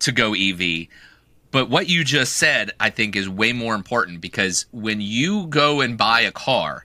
[0.00, 0.88] to go EV.
[1.52, 5.80] But what you just said, I think, is way more important because when you go
[5.80, 6.84] and buy a car,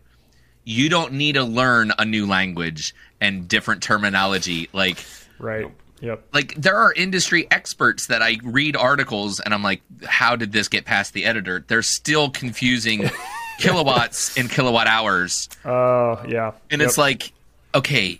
[0.69, 4.67] you don't need to learn a new language and different terminology.
[4.73, 4.97] Like,
[5.39, 5.71] Right.
[6.01, 6.27] Yep.
[6.33, 10.67] like there are industry experts that I read articles and I'm like, how did this
[10.67, 11.63] get past the editor?
[11.65, 13.09] They're still confusing
[13.59, 15.47] kilowatts and kilowatt hours.
[15.63, 16.51] Oh, yeah.
[16.69, 16.87] And Yep.
[16.89, 17.31] it's like,
[17.73, 18.19] okay,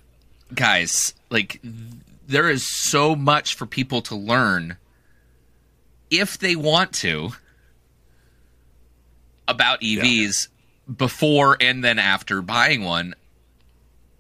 [0.55, 1.59] guys, like
[2.29, 4.77] there is so much for people to learn
[6.09, 7.31] if they want to
[9.47, 10.47] about EVs
[10.95, 13.15] before and then after buying one.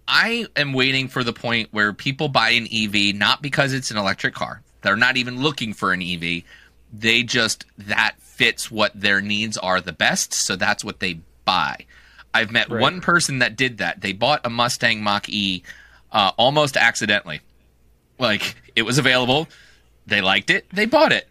[0.07, 3.97] I am waiting for the point where people buy an EV not because it's an
[3.97, 4.61] electric car.
[4.81, 6.43] They're not even looking for an EV.
[6.93, 11.85] They just that fits what their needs are the best, so that's what they buy.
[12.33, 12.81] I've met Right.
[12.81, 13.99] one person that did that.
[14.01, 15.63] They bought a Mustang Mach E
[16.11, 17.41] uh, almost accidentally.
[18.17, 19.47] Like it was available,
[20.05, 21.27] they liked it, they bought it.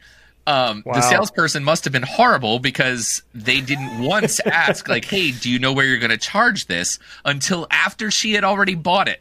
[0.46, 5.50] Um, The salesperson must have been horrible because they didn't once ask, like, "Hey, do
[5.50, 9.20] you know where you're going to charge this?" Until after she had already bought it.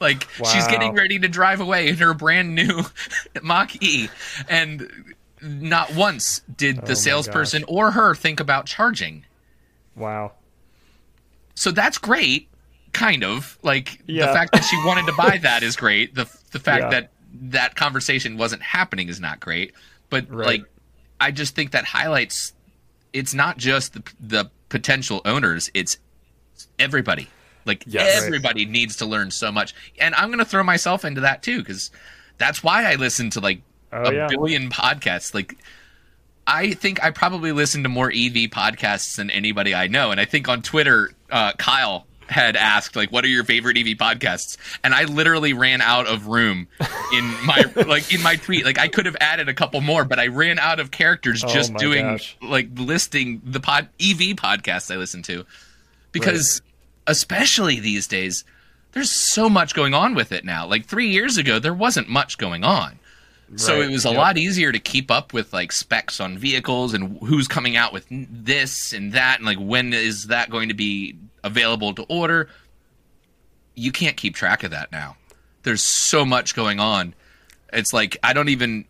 [0.00, 2.84] Like she's getting ready to drive away in her brand new
[3.42, 4.08] Mach E,
[4.48, 4.90] and
[5.42, 9.24] not once did Oh the salesperson or her think about charging.
[9.94, 10.32] Wow.
[11.54, 12.48] So that's great,
[12.92, 13.58] kind of.
[13.62, 14.26] Like Yeah.
[14.26, 16.14] the fact that she wanted to buy that is great.
[16.14, 16.90] The the fact Yeah.
[16.90, 17.10] that
[17.50, 19.72] that conversation wasn't happening is not great.
[20.10, 20.46] But Right.
[20.46, 20.64] like,
[21.20, 22.52] I just think that highlights.
[23.12, 25.98] It's not just the the potential owners; it's
[26.78, 27.28] everybody.
[27.64, 28.20] Like Yes.
[28.20, 28.26] Right.
[28.26, 31.58] everybody needs to learn so much, and I'm going to throw myself into that too
[31.58, 31.90] because
[32.38, 34.26] that's why I listen to like Oh, a yeah.
[34.28, 35.34] billion podcasts.
[35.34, 35.56] Like
[36.46, 40.10] I think I probably listen to more EV podcasts than anybody I know.
[40.12, 43.96] And I think on Twitter, uh, Kyle had asked like, "What are your favorite EV
[43.96, 46.68] podcasts?" And I literally ran out of room
[47.12, 48.64] in my like in my tweet.
[48.64, 51.48] Like I could have added a couple more, but I ran out of characters Oh
[51.48, 52.36] just doing gosh.
[52.42, 55.44] like listing the pod EV podcasts I listen to
[56.12, 56.62] because
[57.06, 58.44] especially these days
[58.92, 60.66] there's so much going on with it now.
[60.66, 62.98] Like 3 years ago there wasn't much going on.
[63.54, 64.16] So it was a Yep.
[64.18, 68.04] lot easier to keep up with like specs on vehicles and who's coming out with
[68.10, 71.14] this and that and like when is that going to be
[71.46, 72.48] available to order.
[73.74, 75.16] You can't keep track of that now.
[75.62, 77.14] There's so much going on.
[77.72, 78.84] It's like I don't even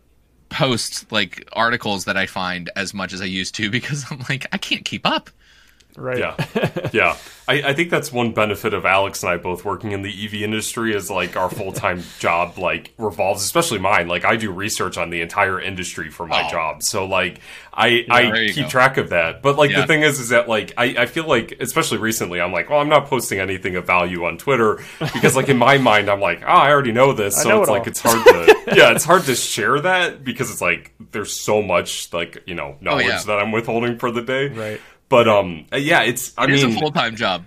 [0.49, 4.47] post like articles that I find as much as I used to because I'm like
[4.51, 5.29] I can't keep up.
[5.97, 6.19] Right.
[6.19, 7.17] Yeah, yeah.
[7.49, 10.43] I, I think that's one benefit of Alex and I both working in the EV
[10.43, 14.07] industry is like our full time job like revolves, especially mine.
[14.07, 16.51] Like I do research on the entire industry for my Oh.
[16.51, 17.39] job, so like
[17.73, 18.69] I there I keep go.
[18.69, 19.41] track of that.
[19.41, 19.81] But like Yeah.
[19.81, 22.79] the thing is, is that like I I feel like especially recently I'm like, well,
[22.79, 26.43] I'm not posting anything of value on Twitter because like in my mind I'm like,
[26.43, 27.87] oh, I already know this, so know it's it like all.
[27.87, 32.13] it's hard to yeah, it's hard to share that because it's like there's so much
[32.13, 33.23] like you know knowledge Oh, yeah.
[33.25, 34.81] that I'm withholding for the day, Right.
[35.09, 36.33] But um, yeah, it's.
[36.37, 37.45] I It mean, a full time job.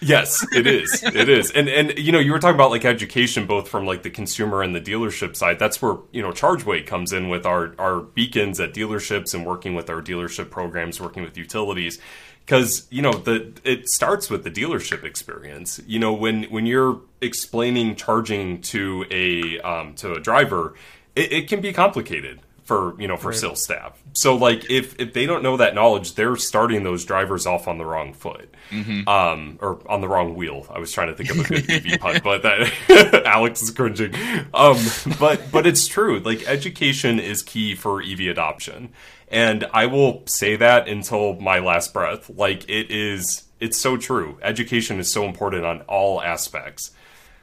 [0.00, 1.02] yes, it is.
[1.02, 4.02] It is, and and you know, you were talking about like education, both from like
[4.02, 5.58] the consumer and the dealership side.
[5.58, 9.74] That's where you know ChargeWay comes in with our our beacons at dealerships and working
[9.74, 11.98] with our dealership programs, working with utilities.
[12.46, 15.80] because you know the it starts with the dealership experience.
[15.86, 20.74] You know when when you're explaining charging to a um, to a driver,
[21.16, 23.36] it, it can be complicated for you know for right.
[23.36, 24.02] sales staff.
[24.14, 27.78] So like if if they don't know that knowledge, they're starting those drivers off on
[27.78, 29.06] the wrong foot, mm-hmm.
[29.08, 30.66] um, or on the wrong wheel.
[30.70, 34.14] I was trying to think of a good EV pun, but that Alex is cringing.
[34.54, 34.78] Um,
[35.20, 36.20] but but it's true.
[36.20, 38.90] Like education is key for EV adoption,
[39.28, 42.30] and I will say that until my last breath.
[42.30, 44.38] Like it is, it's so true.
[44.42, 46.92] Education is so important on all aspects.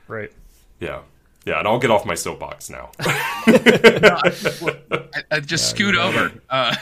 [0.08, 0.32] Right.
[0.80, 1.02] Yeah.
[1.46, 2.92] Yeah, and I'll get off my soapbox now.
[3.00, 3.06] no,
[4.22, 6.32] I, I, just yeah, scoot over.
[6.50, 6.76] Uh,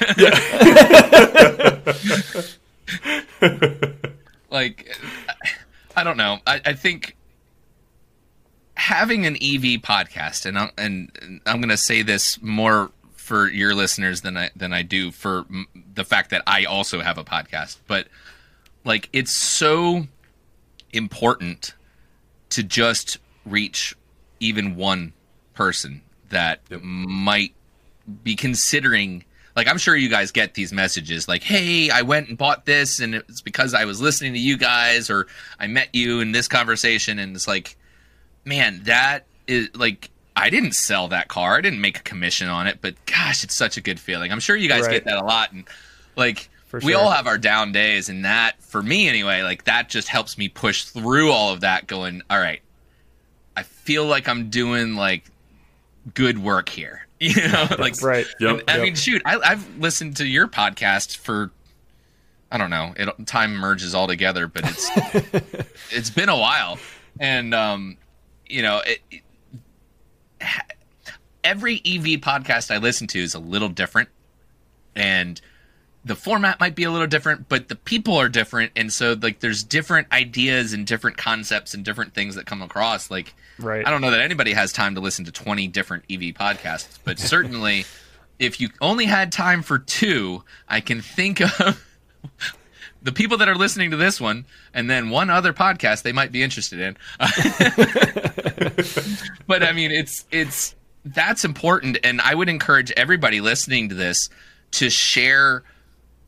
[4.50, 4.98] like,
[5.96, 6.40] I don't know.
[6.46, 7.16] I, I, think
[8.76, 13.74] having an EV podcast, and I'm, and I'm going to say this more for your
[13.74, 15.46] listeners than I than I do for
[15.94, 18.08] the fact that I also have a podcast, but
[18.84, 20.08] like, it's so
[20.92, 21.76] important
[22.50, 23.96] to just reach
[24.40, 25.14] even one
[25.54, 26.82] person that yep.
[26.82, 27.54] might
[28.24, 29.24] be considering
[29.56, 33.00] like I'm sure you guys get these messages like, "Hey, I went and bought this
[33.00, 35.28] and it's because I was listening to you guys or
[35.60, 37.76] I met you in this conversation." And it's like,
[38.46, 41.58] "Man, that is like I didn't sell that car.
[41.58, 44.40] I didn't make a commission on it, but gosh, it's such a good feeling." I'm
[44.40, 44.92] sure you guys right.
[44.92, 45.68] get that a lot and
[46.16, 46.80] like sure.
[46.82, 50.38] we all have our down days and that for me anyway, like that just helps
[50.38, 52.62] me push through all of that going, "All right,
[53.60, 55.26] I feel like I'm doing like
[56.14, 57.06] good work here.
[57.22, 58.26] You know, like right.
[58.40, 58.82] Yep, I yep.
[58.82, 61.52] mean, shoot, I, have listened to your podcast for
[62.50, 62.94] I don't know.
[62.96, 64.90] It time merges all together, but it's
[65.92, 66.80] it's been a while,
[67.20, 67.98] and um,
[68.48, 69.22] you know, it, it,
[71.44, 74.08] every EV podcast I listen to is a little different,
[74.96, 75.42] and
[76.06, 79.40] the format might be a little different, but the people are different, and so like
[79.40, 83.12] there's different ideas and different concepts and different things that come across.
[83.12, 83.86] Like, right.
[83.86, 87.20] I don't know that anybody has time to listen to 20 different EV podcasts, but
[87.34, 87.86] certainly
[88.40, 91.86] if you only had time for two, I can think of
[93.02, 96.32] the people that are listening to this one and then one other podcast they might
[96.32, 96.98] be interested in.
[99.48, 100.76] but I mean, it's it's
[101.06, 104.30] that's important, and I would encourage everybody listening to this
[104.72, 105.64] to share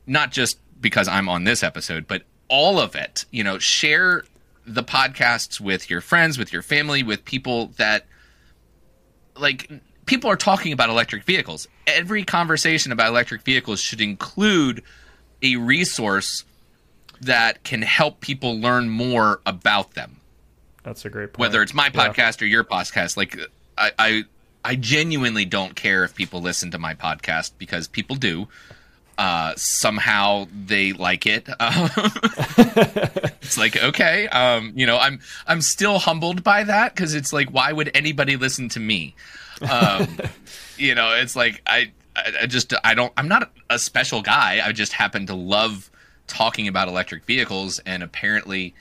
[0.06, 3.26] not just because I'm on this episode, but all of it.
[3.32, 4.24] You know, share
[4.66, 8.06] the podcasts with your friends, with your family, with people that
[9.36, 9.70] like
[10.06, 11.68] people are talking about electric vehicles.
[11.88, 14.84] Every conversation about electric vehicles should include
[15.42, 16.44] a resource
[17.22, 20.18] that can help people learn more about them.
[20.84, 21.40] That's a great point.
[21.40, 22.46] Whether it's my podcast yeah.
[22.46, 23.38] or your podcast, like
[23.78, 24.24] I, I
[24.64, 28.48] I genuinely don't care if people listen to my podcast because people do
[29.22, 31.48] uh, somehow they like it.
[33.40, 37.52] it's like okay, um, you know, I'm I'm still humbled by that because it's like,
[37.52, 39.14] why would anybody listen to me?
[39.70, 40.18] Um,
[40.78, 41.92] you know, it's like I,
[42.42, 44.60] I just I don't I'm not a special guy.
[44.66, 45.92] I just happen to love
[46.26, 48.74] talking about electric vehicles, and apparently,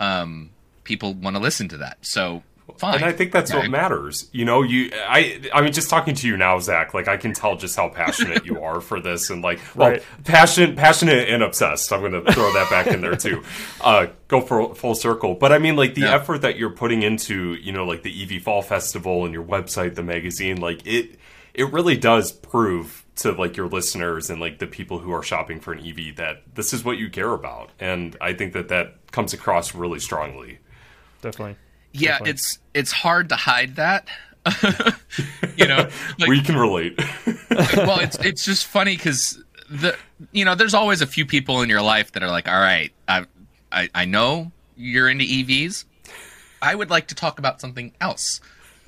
[0.00, 0.50] um,
[0.82, 1.98] people want to listen to that.
[2.04, 2.42] So
[2.76, 2.96] Fine.
[2.96, 4.28] And I think that's what matters.
[4.32, 7.32] You know, you I I mean just talking to you now, Zach, like I can
[7.32, 10.02] tell just how passionate you are for this and like well right.
[10.24, 11.92] passionate passionate and obsessed.
[11.92, 13.42] I'm gonna throw that back in there too.
[13.80, 15.34] Uh go for full circle.
[15.34, 16.14] But I mean like the yeah.
[16.14, 19.94] effort that you're putting into, you know, like the EV Fall Festival and your website,
[19.94, 21.18] the magazine, like it
[21.52, 25.60] it really does prove to like your listeners and like the people who are shopping
[25.60, 27.70] for an EV that this is what you care about.
[27.78, 30.58] And I think that that comes across really strongly.
[31.20, 31.56] Definitely
[31.94, 32.30] yeah, Definitely.
[32.30, 34.08] it's it's hard to hide that.
[35.56, 35.88] you know,
[36.18, 36.98] like, we can relate.
[37.76, 39.96] well, it's it's just funny because the
[40.32, 42.92] you know there's always a few people in your life that are like, all right,
[43.08, 43.26] I
[43.70, 45.84] I, I know you're into EVs.
[46.60, 48.40] I would like to talk about something else.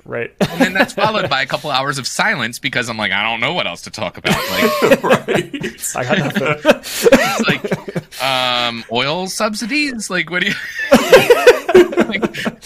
[0.03, 0.33] Right.
[0.39, 3.41] And then that's followed by a couple hours of silence because I'm like, I don't
[3.41, 4.35] know what else to talk about.
[4.35, 5.95] Like, right.
[5.95, 6.81] I got nothing.
[6.81, 10.09] It's like, um, oil subsidies?
[10.09, 10.53] Like, what do you.
[12.07, 12.63] like,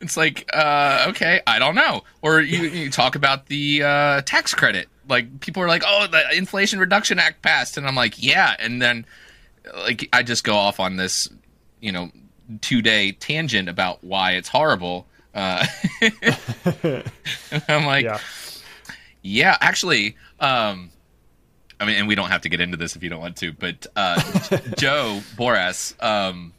[0.00, 2.02] it's like, uh, okay, I don't know.
[2.22, 4.88] Or you, you talk about the uh, tax credit.
[5.08, 8.54] Like people are like, oh, the Inflation Reduction Act passed, and I'm like, yeah.
[8.58, 9.04] And then
[9.74, 11.28] like I just go off on this,
[11.80, 12.10] you know,
[12.60, 15.06] two day tangent about why it's horrible.
[15.34, 15.64] Uh,
[17.68, 18.18] I'm like, yeah.
[19.22, 20.90] yeah, actually, um,
[21.78, 23.52] I mean, and we don't have to get into this if you don't want to,
[23.52, 24.20] but uh,
[24.76, 26.52] Joe Boras, um,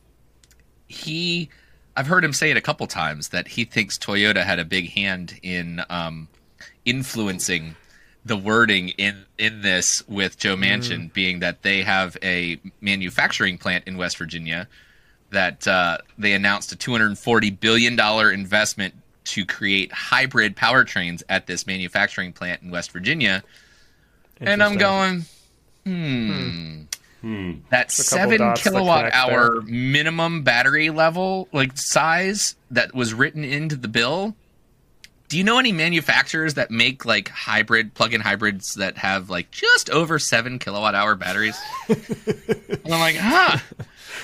[0.87, 1.49] he
[1.95, 4.89] I've heard him say it a couple times that he thinks Toyota had a big
[4.89, 6.27] hand in um,
[6.85, 7.75] influencing
[8.23, 13.85] the wording in in this with Joe Manchin being that they have a manufacturing plant
[13.87, 14.67] in West Virginia
[15.31, 21.65] that uh, they announced a 240 billion dollar investment to create hybrid powertrains at this
[21.65, 23.43] manufacturing plant in West Virginia,
[24.39, 25.25] and I'm going,
[25.85, 26.90] hmm, that
[27.23, 33.75] a couple seven that kilowatt hour minimum battery level like size that was written into
[33.75, 34.35] the bill.
[35.29, 39.89] Do you know any manufacturers that make like hybrid plug-in hybrids that have like just
[39.89, 41.57] over seven kilowatt hour batteries?
[41.87, 43.57] and I'm like, huh.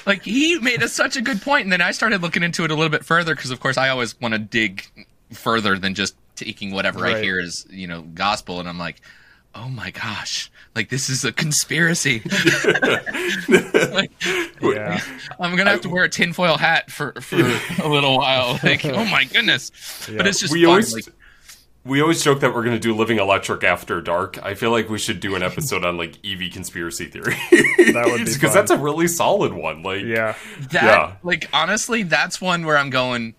[0.05, 2.71] Like he made a, such a good point, and then I started looking into it
[2.71, 4.85] a little bit further because, of course, I always want to dig
[5.31, 7.23] further than just taking whatever I Right.
[7.23, 9.01] hear as you know gospel, and I'm like,
[9.55, 12.21] oh my gosh, like this is a conspiracy.
[13.49, 14.11] Like,
[14.61, 14.99] Yeah.
[15.39, 18.59] I'm gonna have to wear a tinfoil hat for for a little while.
[18.63, 19.71] Like, oh my goodness!
[20.15, 20.69] But it's just we fun.
[20.69, 21.05] always like,
[21.85, 24.37] we always joke that we're going to do living electric after dark.
[24.43, 27.35] I feel like we should do an episode on like EV conspiracy theory.
[27.93, 29.83] That would be because that's a really solid one.
[29.83, 30.35] Like, Yeah.
[30.71, 31.13] that Yeah.
[31.23, 33.35] like honestly that's one where i'm going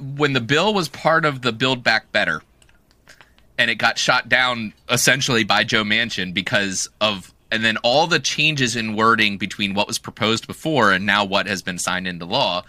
[0.00, 2.42] when the bill was part of the build back better
[3.58, 8.18] and it got shot down essentially by joe manchin because of and then all the
[8.18, 12.24] changes in wording between what was proposed before and now what has been signed into
[12.24, 12.64] law.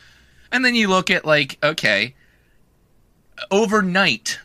[0.51, 2.13] And then you look at like okay
[3.49, 4.39] overnight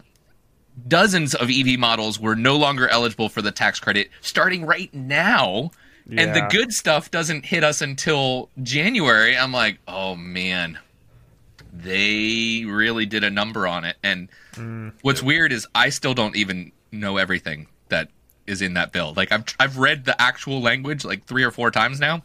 [0.88, 5.70] dozens of ev models were no longer eligible for the tax credit starting right now.
[6.10, 9.36] And the good stuff doesn't hit us until January.
[9.36, 10.78] I'm like, oh man,
[11.72, 13.96] they really did a number on it.
[14.02, 14.92] And Mm.
[15.02, 18.08] what's weird is I still don't even know everything that
[18.46, 19.14] is in that bill.
[19.16, 22.22] Like I've I've read the actual language like three or four times now.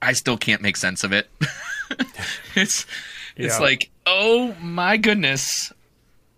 [0.00, 1.28] I still can't make sense of it.
[2.54, 2.86] it's
[3.36, 3.58] it's Yeah.
[3.58, 5.72] like, oh my goodness.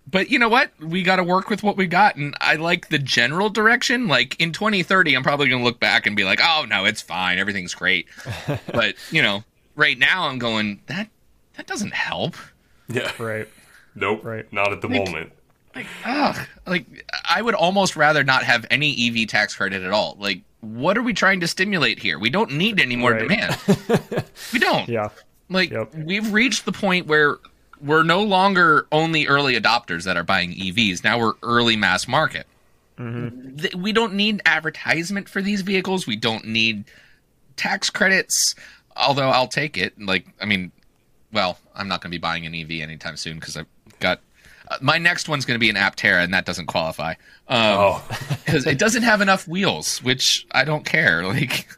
[0.09, 0.71] But you know what?
[0.81, 4.07] We got to work with what we got, and I like the general direction.
[4.07, 7.03] Like in 2030, I'm probably going to look back and be like, "Oh no, it's
[7.03, 8.07] fine, everything's great."
[8.73, 9.43] but you know,
[9.75, 11.09] right now I'm going that
[11.57, 12.37] that doesn't help.
[12.89, 13.49] yeah, Right.
[13.95, 14.51] nope, Right.
[14.53, 15.33] not at the Like- moment.
[15.75, 16.37] Like, ugh,
[16.67, 16.87] like
[17.29, 20.17] I would almost rather not have any EV tax credit at all.
[20.19, 22.19] Like, what are we trying to stimulate here?
[22.19, 23.21] We don't need any more Right.
[23.29, 23.59] demand.
[24.55, 24.89] we don't.
[24.89, 25.11] Yeah.
[25.51, 25.95] Like Yep.
[25.95, 27.37] we've reached the point where
[27.79, 31.05] we're no longer only early adopters that are buying EVs.
[31.05, 32.47] Now we're early mass market.
[32.99, 33.57] Mm-hmm.
[33.59, 36.07] Th- We don't need advertisement for these vehicles.
[36.07, 36.85] We don't need
[37.57, 38.55] tax credits.
[38.97, 40.01] Although I'll take it.
[40.01, 40.73] Like I mean,
[41.37, 43.67] well, I'm not going to be buying an EV anytime soon because I've
[44.01, 44.21] got
[44.69, 47.11] uh, my next one's going to be an Aptera, and that doesn't qualify
[47.47, 48.09] um, Oh,
[48.47, 51.23] because it doesn't have enough wheels, which I don't care.
[51.37, 51.69] Like,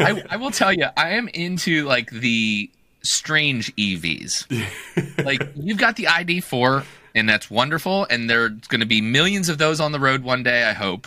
[0.00, 2.68] I, I will tell you, I am into like the
[3.02, 5.24] strange EVs.
[5.24, 6.84] like, you've got the ID4,
[7.14, 10.42] and that's wonderful, and there's going to be millions of those on the road one
[10.42, 10.64] day.
[10.64, 11.06] I hope.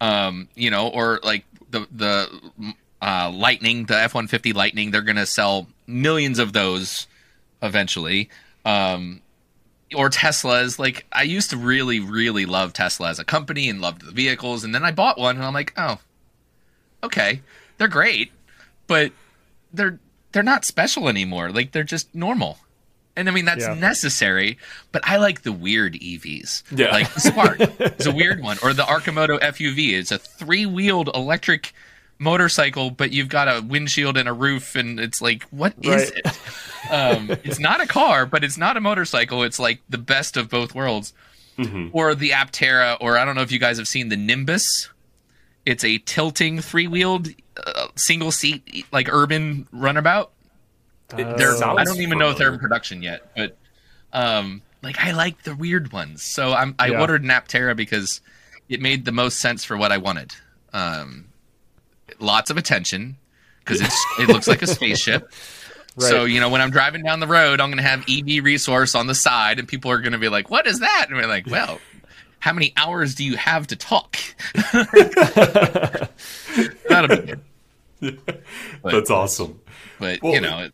[0.00, 5.02] Um, you know, or like the the uh, Lightning, the F one fifty Lightning, they're
[5.02, 7.06] going to sell millions of those
[7.60, 8.30] eventually.
[8.64, 9.20] Um,
[9.94, 10.78] or Teslas.
[10.78, 14.64] Like I used to really, really love Tesla as a company and loved the vehicles,
[14.64, 15.98] and then I bought one, and I'm like, oh,
[17.04, 17.42] okay,
[17.78, 18.30] they're great,
[18.86, 19.12] but
[19.72, 19.98] they're
[20.32, 21.50] they're not special anymore.
[21.50, 22.58] Like they're just normal.
[23.16, 23.74] And I mean that's Yeah.
[23.74, 24.56] necessary,
[24.92, 26.62] but I like the weird EVs.
[26.74, 26.90] Yeah.
[26.92, 27.60] Like the Spark
[28.00, 29.92] is a weird one, or the Arcimoto FUV.
[29.92, 31.74] It's a three-wheeled electric
[32.22, 36.12] motorcycle, but you've got a windshield and a roof, and it's like, what is Right.
[36.24, 36.38] it?
[36.90, 39.42] um, it's not a car, but it's not a motorcycle.
[39.42, 41.12] It's like the best of both worlds.
[41.92, 44.88] Or the Aptera, or I don't know if you guys have seen the Nimbus.
[45.66, 47.28] It's a tilting three-wheeled
[47.64, 50.32] uh, single seat like urban runabout.
[51.16, 53.56] It They're, I don't even know if they're in production yet, but
[54.12, 56.22] um, like I like the weird ones.
[56.22, 57.00] So I'm, I Yeah.
[57.00, 58.20] ordered an Aptera because
[58.68, 60.32] it made the most sense for what I wanted.
[60.72, 61.26] Um,
[62.22, 63.16] lots of attention
[63.64, 63.80] because
[64.18, 65.30] it looks like a spaceship.
[65.98, 68.94] So you know when I'm driving down the road, I'm going to have EV resource
[68.94, 71.26] on the side, and people are going to be like, "What is that?" And we're
[71.26, 71.78] like, "Well."
[72.38, 74.16] How many hours do you have to talk?
[74.72, 76.08] That'll
[77.08, 77.40] be good.
[78.82, 79.60] But- That's awesome.
[80.00, 80.72] But Well- you know, it,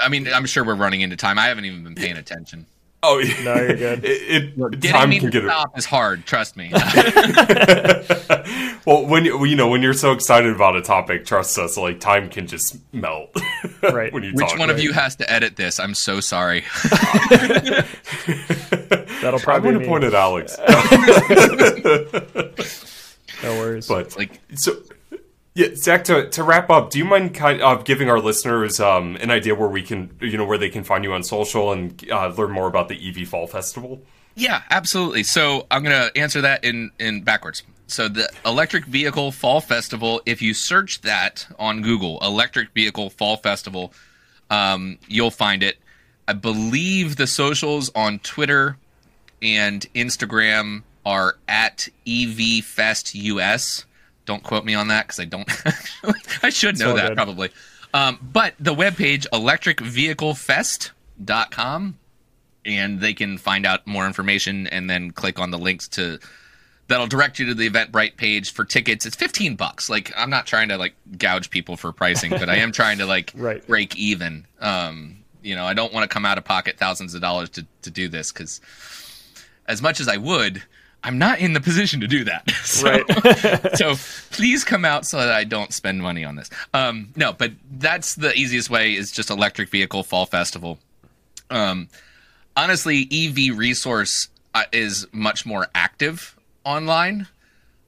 [0.00, 1.38] I mean, I'm sure we're running into time.
[1.38, 2.64] I haven't even been paying attention.
[3.02, 3.44] Oh, yeah.
[3.44, 4.04] No, you're good.
[4.04, 5.48] It, it Getting time me can to get it.
[5.48, 6.26] stop is hard.
[6.26, 6.72] Trust me.
[8.86, 12.00] Well, when you you know when you're so excited about a topic, trust us, like
[12.00, 13.36] time can just melt.
[13.82, 14.10] Right.
[14.14, 14.58] when you Which talk.
[14.58, 15.78] one of you has to edit this?
[15.78, 16.64] I'm so sorry.
[19.20, 19.40] That'll probably.
[19.40, 20.56] I'm probably going to point at Alex,
[23.42, 23.86] no worries.
[23.88, 24.72] but Like, so.
[25.58, 26.04] Yeah, Zach.
[26.04, 29.56] To, to wrap up, do you mind kind of giving our listeners um, an idea
[29.56, 32.52] where we can, you know, where they can find you on social and uh, learn
[32.52, 34.00] more about the EV Fall Festival?
[34.36, 35.24] Yeah, absolutely.
[35.24, 37.64] So I'm going to answer that in in backwards.
[37.88, 43.36] So the Electric Vehicle Fall Festival, if you search that on Google, Electric Vehicle Fall
[43.36, 43.92] Festival,
[44.50, 45.78] um, you'll find it.
[46.28, 48.76] I believe the socials on Twitter
[49.42, 53.86] and Instagram are at EVFestUS.
[54.28, 55.48] Don't quote me on that because I don't.
[56.44, 57.16] I should know that good.
[57.16, 57.48] probably.
[57.94, 61.98] Um, but the webpage electricvehiclefest.com
[62.66, 66.18] and they can find out more information and then click on the links to
[66.88, 69.06] that'll direct you to the Eventbrite page for tickets.
[69.06, 69.88] It's 15 bucks.
[69.88, 73.06] Like I'm not trying to like gouge people for pricing, but I am trying to
[73.06, 73.66] like Right.
[73.66, 74.44] break even.
[74.60, 77.64] Um, you know, I don't want to come out of pocket thousands of dollars to
[77.82, 78.60] to do this cuz
[79.66, 80.62] as much as I would,
[81.04, 82.50] I'm not in the position to do that.
[82.64, 83.76] So, Right.
[83.76, 83.94] so
[84.30, 86.50] please come out so that I don't spend money on this.
[86.74, 90.78] Um, no, but that's the easiest way is just electric vehicle fall festival.
[91.50, 91.88] Um,
[92.56, 97.26] honestly, EV resource uh, is much more active online.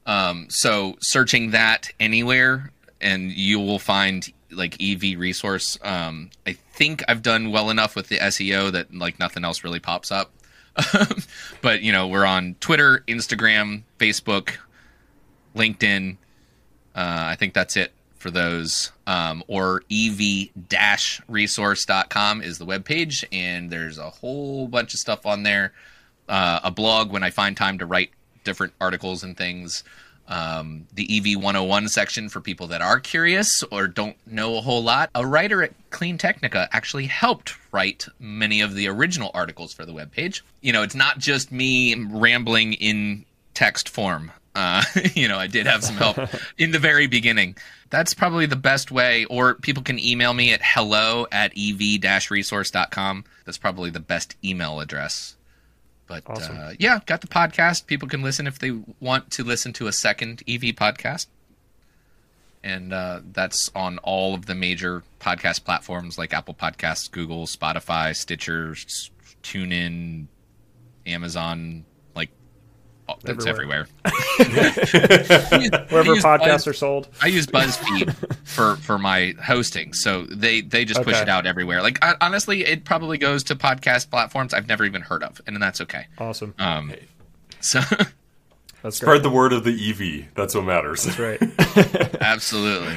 [0.07, 5.79] Um, so searching that anywhere and you will find like EV resource.
[5.83, 9.81] Um, I think I've done well enough with the SEO that like nothing else really
[9.81, 10.33] pops up.
[11.62, 14.57] but you know, we're on Twitter, Instagram, Facebook,
[15.55, 16.16] LinkedIn.
[16.95, 18.93] Uh, I think that's it for those.
[19.07, 25.73] Um, or ev-resource.com is the webpage, and there's a whole bunch of stuff on there.
[26.29, 28.11] Uh, a blog when I find time to write
[28.45, 29.83] different articles and things.
[30.31, 34.83] Um, the EV 101 section for people that are curious or don't know a whole
[34.83, 35.11] lot.
[35.14, 39.93] A writer at Clean Technica actually helped write many of the original articles for the
[39.93, 40.43] webpage.
[40.61, 43.24] You know, it's not just me rambling in
[43.55, 44.31] text form.
[44.55, 46.16] Uh, you know, I did have some help
[46.59, 47.57] in the very beginning.
[47.91, 53.24] That's probably the best way, or people can email me at hello at ev-resource.com.
[53.45, 55.37] That's probably the best email address.
[56.11, 56.59] But Awesome.
[56.59, 57.87] uh, yeah, got the podcast.
[57.87, 61.29] People can listen if they want to listen to a second EV podcast.
[62.65, 68.15] And uh, that's on all of the major podcast platforms like Apple Podcasts, Google, Spotify,
[68.17, 68.75] Stitcher,
[69.45, 70.27] TuneIn,
[71.07, 71.85] Amazon.
[73.25, 73.87] Like, it's Everywhere.
[74.05, 74.73] everywhere.
[75.91, 77.09] Wherever podcasts Buzz- are sold.
[77.23, 78.15] I use BuzzFeed
[78.47, 81.83] for for my hosting, so they they just push it out everywhere.
[81.83, 85.61] Like I, honestly, it probably goes to podcast platforms I've never even heard of, and
[85.61, 86.07] that's okay.
[86.19, 86.55] Awesome.
[86.59, 86.93] Um,
[87.61, 87.81] so
[88.83, 89.23] That's Spread great.
[89.25, 89.71] the word of the
[90.25, 90.35] EV.
[90.35, 91.05] That's what matters.
[91.05, 92.17] That's right.
[92.23, 92.97] absolutely,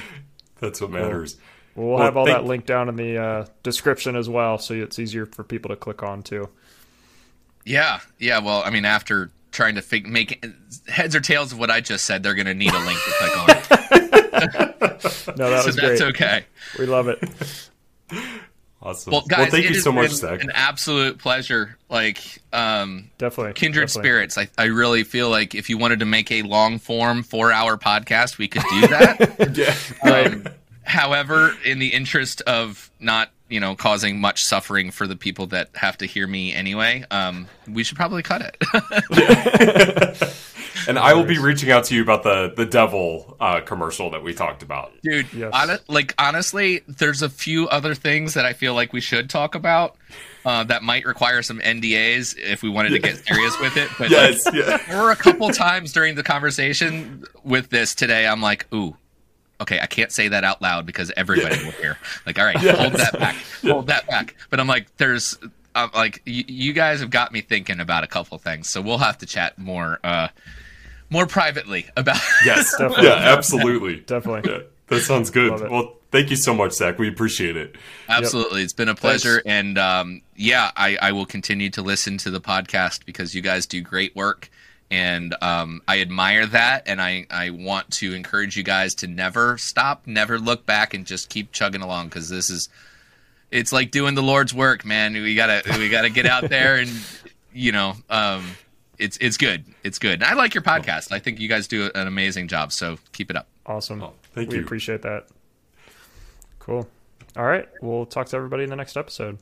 [0.61, 1.35] That's what matters.
[1.75, 4.73] We'll Well, have all thank- that linked down in the uh, description as well, so
[4.75, 6.47] it's easier for people to click on too.
[7.65, 8.39] yeah, yeah.
[8.39, 10.45] Well, I mean, after trying to fig- make
[10.87, 13.11] heads or tails of what I just said, they're going to need a link to
[13.19, 13.47] click on.
[15.37, 16.15] No, that so was that's great.
[16.15, 16.45] okay.
[16.77, 17.19] We love it.
[18.85, 19.11] Awesome.
[19.13, 20.43] Well, guys, thank you so much, been Zach.
[20.43, 21.77] An absolute pleasure.
[21.89, 22.19] Like,
[22.51, 23.53] um, Definitely.
[23.53, 24.09] kindred definitely.
[24.09, 24.37] spirits.
[24.37, 27.77] I, I really feel like if you wanted to make a long form four hour
[27.77, 29.53] podcast, we could do that.
[30.03, 30.11] Yeah.
[30.11, 30.47] um,
[30.83, 35.69] however, in the interest of not you know causing much suffering for the people that
[35.75, 38.57] have to hear me anyway, um, we should probably cut it.
[40.85, 44.21] And I will be reaching out to you about the the devil uh, commercial that
[44.23, 44.91] we talked about.
[45.01, 45.51] Dude, Yes.
[45.55, 49.55] hone- like honestly, there's a few other things that I feel like we should talk
[49.55, 49.95] about
[50.45, 53.87] uh, that might require some NDAs if we wanted to get serious with it.
[53.97, 54.45] But like, Yes.
[54.51, 54.77] Yeah.
[54.89, 58.27] there were a couple times during the conversation with this today.
[58.27, 58.97] I'm like, ooh,
[59.63, 61.97] okay, I can't say that out loud because everybody will hear.
[62.25, 64.35] Like, all right, hold that back, hold that back.
[64.49, 65.37] But I'm like, there's,
[65.75, 68.99] I'm like, y- you guys have got me thinking about a couple things, so we'll
[68.99, 70.27] have to chat more, uh,
[71.09, 72.17] more privately about.
[72.45, 72.77] Yes.
[72.77, 73.07] Definitely.
[73.07, 73.13] Yeah.
[73.35, 73.95] Absolutely.
[74.01, 74.51] Definitely.
[74.51, 74.59] Yeah.
[74.87, 75.69] That sounds good.
[75.71, 76.99] Well, thank you so much, Zach.
[76.99, 77.75] We appreciate it.
[78.09, 82.29] Absolutely, it's been a pleasure, and um, yeah, I, I will continue to listen to
[82.29, 84.49] the podcast because you guys do great work,
[84.91, 89.57] and um, I admire that, and I I want to encourage you guys to never
[89.57, 92.69] stop, never look back, and just keep chugging along because this is
[93.51, 95.13] it's like doing the Lord's work, man.
[95.13, 96.91] We gotta we gotta get out there and
[97.53, 98.45] you know um,
[98.97, 100.13] it's it's good, it's good.
[100.13, 101.11] And I like your podcast.
[101.11, 103.47] I think you guys do an amazing job, so keep it up.
[103.65, 104.01] Awesome.
[104.01, 104.63] Oh, thank we you.
[104.63, 105.27] appreciate that.
[106.59, 106.87] Cool.
[107.35, 107.67] All right.
[107.81, 109.37] We'll talk to everybody in the next episode.